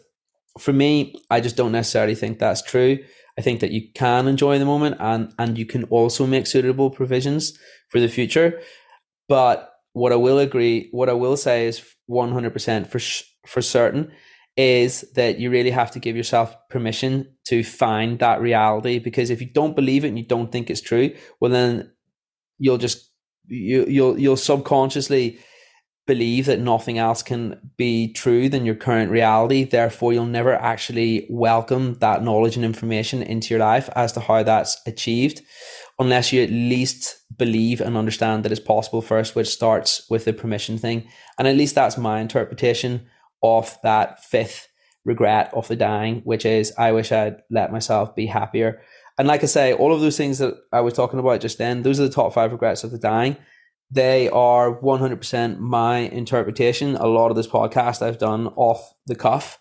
for 0.59 0.73
me, 0.73 1.14
I 1.31 1.40
just 1.40 1.57
don't 1.57 1.73
necessarily 1.73 2.14
think 2.14 2.38
that's 2.38 2.62
true. 2.62 2.99
I 3.38 3.43
think 3.43 3.61
that 3.61 3.73
you 3.73 3.88
can 3.95 4.29
enjoy 4.29 4.59
the 4.59 4.64
moment 4.64 4.97
and, 5.01 5.33
and 5.38 5.59
you 5.59 5.67
can 5.67 5.85
also 5.85 6.27
make 6.27 6.47
suitable 6.47 6.90
provisions 6.90 7.59
for 7.88 8.01
the 8.01 8.09
future. 8.09 8.61
But 9.29 9.71
what 9.93 10.12
I 10.12 10.17
will 10.17 10.38
agree, 10.38 10.88
what 10.93 11.09
I 11.09 11.14
will 11.14 11.37
say 11.37 11.67
is 11.67 11.85
100% 12.11 12.87
for, 12.87 13.01
for 13.49 13.62
certain 13.62 14.12
is 14.57 15.03
that 15.14 15.38
you 15.38 15.51
really 15.51 15.71
have 15.71 15.90
to 15.90 15.99
give 15.99 16.17
yourself 16.17 16.57
permission 16.69 17.29
to 17.45 17.64
find 17.64 18.19
that 18.21 18.40
reality 18.40 18.99
because 18.99 19.31
if 19.31 19.40
you 19.40 19.49
don't 19.49 19.75
believe 19.75 20.05
it 20.05 20.09
and 20.09 20.19
you 20.19 20.25
don't 20.25 20.53
think 20.53 20.71
it's 20.71 20.81
true, 20.81 21.14
well 21.40 21.51
then 21.51 21.90
you'll 22.59 22.79
just 22.79 23.11
you 23.47 23.85
you'll 23.87 24.19
you'll 24.19 24.37
subconsciously 24.37 25.38
believe 26.07 26.47
that 26.47 26.61
nothing 26.61 26.99
else 26.99 27.23
can 27.23 27.59
be 27.79 28.12
true 28.12 28.49
than 28.49 28.67
your 28.67 28.75
current 28.75 29.11
reality. 29.11 29.64
Therefore, 29.64 30.12
you'll 30.12 30.27
never 30.27 30.55
actually 30.55 31.27
welcome 31.31 31.95
that 32.01 32.23
knowledge 32.23 32.57
and 32.57 32.64
information 32.64 33.23
into 33.23 33.55
your 33.55 33.61
life 33.61 33.88
as 33.97 34.12
to 34.12 34.21
how 34.21 34.43
that's 34.43 34.81
achieved 34.87 35.40
unless 35.99 36.33
you 36.33 36.43
at 36.43 36.51
least 36.51 37.17
believe 37.37 37.81
and 37.81 37.97
understand 37.97 38.45
that 38.45 38.53
it's 38.53 38.61
possible 38.61 39.01
first, 39.01 39.35
which 39.35 39.49
starts 39.49 40.07
with 40.11 40.27
the 40.27 40.33
permission 40.33 40.77
thing. 40.77 41.09
And 41.38 41.49
at 41.49 41.57
least 41.57 41.75
that's 41.75 41.97
my 41.97 42.21
interpretation 42.21 43.07
of 43.44 43.78
that 43.85 44.24
fifth 44.24 44.66
regret 45.04 45.52
of 45.54 45.68
the 45.68 45.76
dying, 45.76 46.22
which 46.24 46.44
is 46.44 46.72
I 46.76 46.90
wish 46.90 47.12
I'd 47.12 47.42
let 47.50 47.70
myself 47.70 48.16
be 48.16 48.26
happier. 48.26 48.80
And 49.18 49.28
like 49.28 49.44
I 49.44 49.46
say, 49.46 49.72
all 49.72 49.94
of 49.94 50.00
those 50.00 50.16
things 50.16 50.38
that 50.38 50.54
I 50.72 50.80
was 50.80 50.94
talking 50.94 51.20
about 51.20 51.40
just 51.40 51.59
then, 51.59 51.83
those 51.83 52.00
are 52.00 52.09
the 52.09 52.14
top 52.14 52.35
five 52.35 52.50
regrets 52.50 52.83
of 52.83 52.90
the 52.90 52.98
dying 52.98 53.37
they 53.94 54.28
are 54.30 54.80
100% 54.80 55.59
my 55.59 55.98
interpretation. 55.98 56.96
A 56.96 57.07
lot 57.07 57.30
of 57.30 57.37
this 57.37 57.46
podcast 57.46 58.02
I've 58.02 58.18
done 58.18 58.48
off 58.57 58.92
the 59.07 59.14
cuff. 59.14 59.59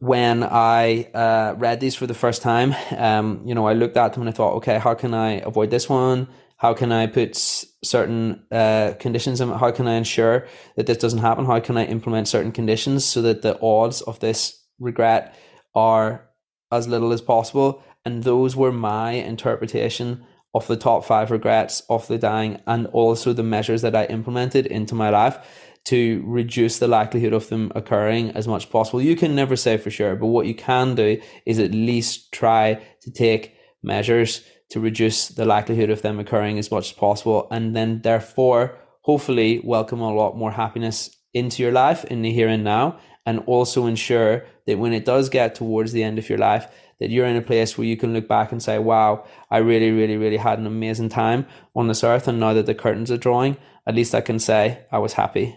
When 0.00 0.42
I 0.42 1.10
uh, 1.14 1.54
read 1.58 1.80
these 1.80 1.94
for 1.94 2.06
the 2.06 2.14
first 2.14 2.42
time, 2.42 2.74
um, 2.96 3.42
you 3.44 3.54
know, 3.54 3.66
I 3.66 3.74
looked 3.74 3.96
at 3.96 4.12
them 4.12 4.22
and 4.22 4.28
I 4.30 4.32
thought, 4.32 4.54
okay, 4.56 4.78
how 4.78 4.94
can 4.94 5.12
I 5.12 5.40
avoid 5.40 5.70
this 5.70 5.88
one? 5.88 6.28
How 6.60 6.74
can 6.74 6.92
I 6.92 7.06
put 7.06 7.36
certain 7.82 8.44
uh, 8.50 8.92
conditions 9.00 9.40
in? 9.40 9.48
How 9.48 9.70
can 9.70 9.88
I 9.88 9.94
ensure 9.94 10.46
that 10.76 10.84
this 10.84 10.98
doesn't 10.98 11.20
happen? 11.20 11.46
How 11.46 11.58
can 11.58 11.78
I 11.78 11.86
implement 11.86 12.28
certain 12.28 12.52
conditions 12.52 13.02
so 13.06 13.22
that 13.22 13.40
the 13.40 13.58
odds 13.62 14.02
of 14.02 14.20
this 14.20 14.62
regret 14.78 15.34
are 15.74 16.28
as 16.70 16.86
little 16.86 17.12
as 17.12 17.22
possible? 17.22 17.82
And 18.04 18.24
those 18.24 18.56
were 18.56 18.72
my 18.72 19.12
interpretation 19.12 20.26
of 20.52 20.66
the 20.66 20.76
top 20.76 21.06
five 21.06 21.30
regrets 21.30 21.80
of 21.88 22.06
the 22.08 22.18
dying 22.18 22.60
and 22.66 22.86
also 22.88 23.32
the 23.32 23.42
measures 23.42 23.80
that 23.80 23.96
I 23.96 24.04
implemented 24.04 24.66
into 24.66 24.94
my 24.94 25.08
life 25.08 25.38
to 25.84 26.22
reduce 26.26 26.78
the 26.78 26.88
likelihood 26.88 27.32
of 27.32 27.48
them 27.48 27.72
occurring 27.74 28.32
as 28.32 28.46
much 28.46 28.64
as 28.64 28.70
possible. 28.70 29.00
You 29.00 29.16
can 29.16 29.34
never 29.34 29.56
say 29.56 29.78
for 29.78 29.90
sure, 29.90 30.14
but 30.14 30.26
what 30.26 30.44
you 30.44 30.54
can 30.54 30.94
do 30.94 31.22
is 31.46 31.58
at 31.58 31.70
least 31.70 32.32
try 32.32 32.82
to 33.00 33.10
take 33.10 33.54
measures 33.82 34.42
to 34.70 34.80
reduce 34.80 35.28
the 35.28 35.44
likelihood 35.44 35.90
of 35.90 36.02
them 36.02 36.18
occurring 36.18 36.58
as 36.58 36.70
much 36.70 36.90
as 36.90 36.96
possible. 36.96 37.46
And 37.50 37.76
then 37.76 38.02
therefore, 38.02 38.78
hopefully 39.02 39.60
welcome 39.62 40.00
a 40.00 40.14
lot 40.14 40.36
more 40.36 40.52
happiness 40.52 41.10
into 41.34 41.62
your 41.62 41.72
life 41.72 42.04
in 42.04 42.22
the 42.22 42.32
here 42.32 42.48
and 42.48 42.64
now. 42.64 42.98
And 43.26 43.42
also 43.46 43.86
ensure 43.86 44.46
that 44.66 44.78
when 44.78 44.92
it 44.92 45.04
does 45.04 45.28
get 45.28 45.54
towards 45.54 45.92
the 45.92 46.02
end 46.02 46.18
of 46.18 46.28
your 46.28 46.38
life, 46.38 46.66
that 46.98 47.10
you're 47.10 47.26
in 47.26 47.36
a 47.36 47.42
place 47.42 47.76
where 47.76 47.86
you 47.86 47.96
can 47.96 48.12
look 48.12 48.26
back 48.26 48.50
and 48.50 48.62
say, 48.62 48.78
wow, 48.78 49.24
I 49.50 49.58
really, 49.58 49.90
really, 49.90 50.16
really 50.16 50.36
had 50.36 50.58
an 50.58 50.66
amazing 50.66 51.10
time 51.10 51.46
on 51.74 51.88
this 51.88 52.02
earth. 52.02 52.28
And 52.28 52.40
now 52.40 52.54
that 52.54 52.66
the 52.66 52.74
curtains 52.74 53.10
are 53.10 53.16
drawing, 53.16 53.56
at 53.86 53.94
least 53.94 54.14
I 54.14 54.20
can 54.20 54.38
say 54.38 54.84
I 54.90 54.98
was 54.98 55.14
happy. 55.14 55.56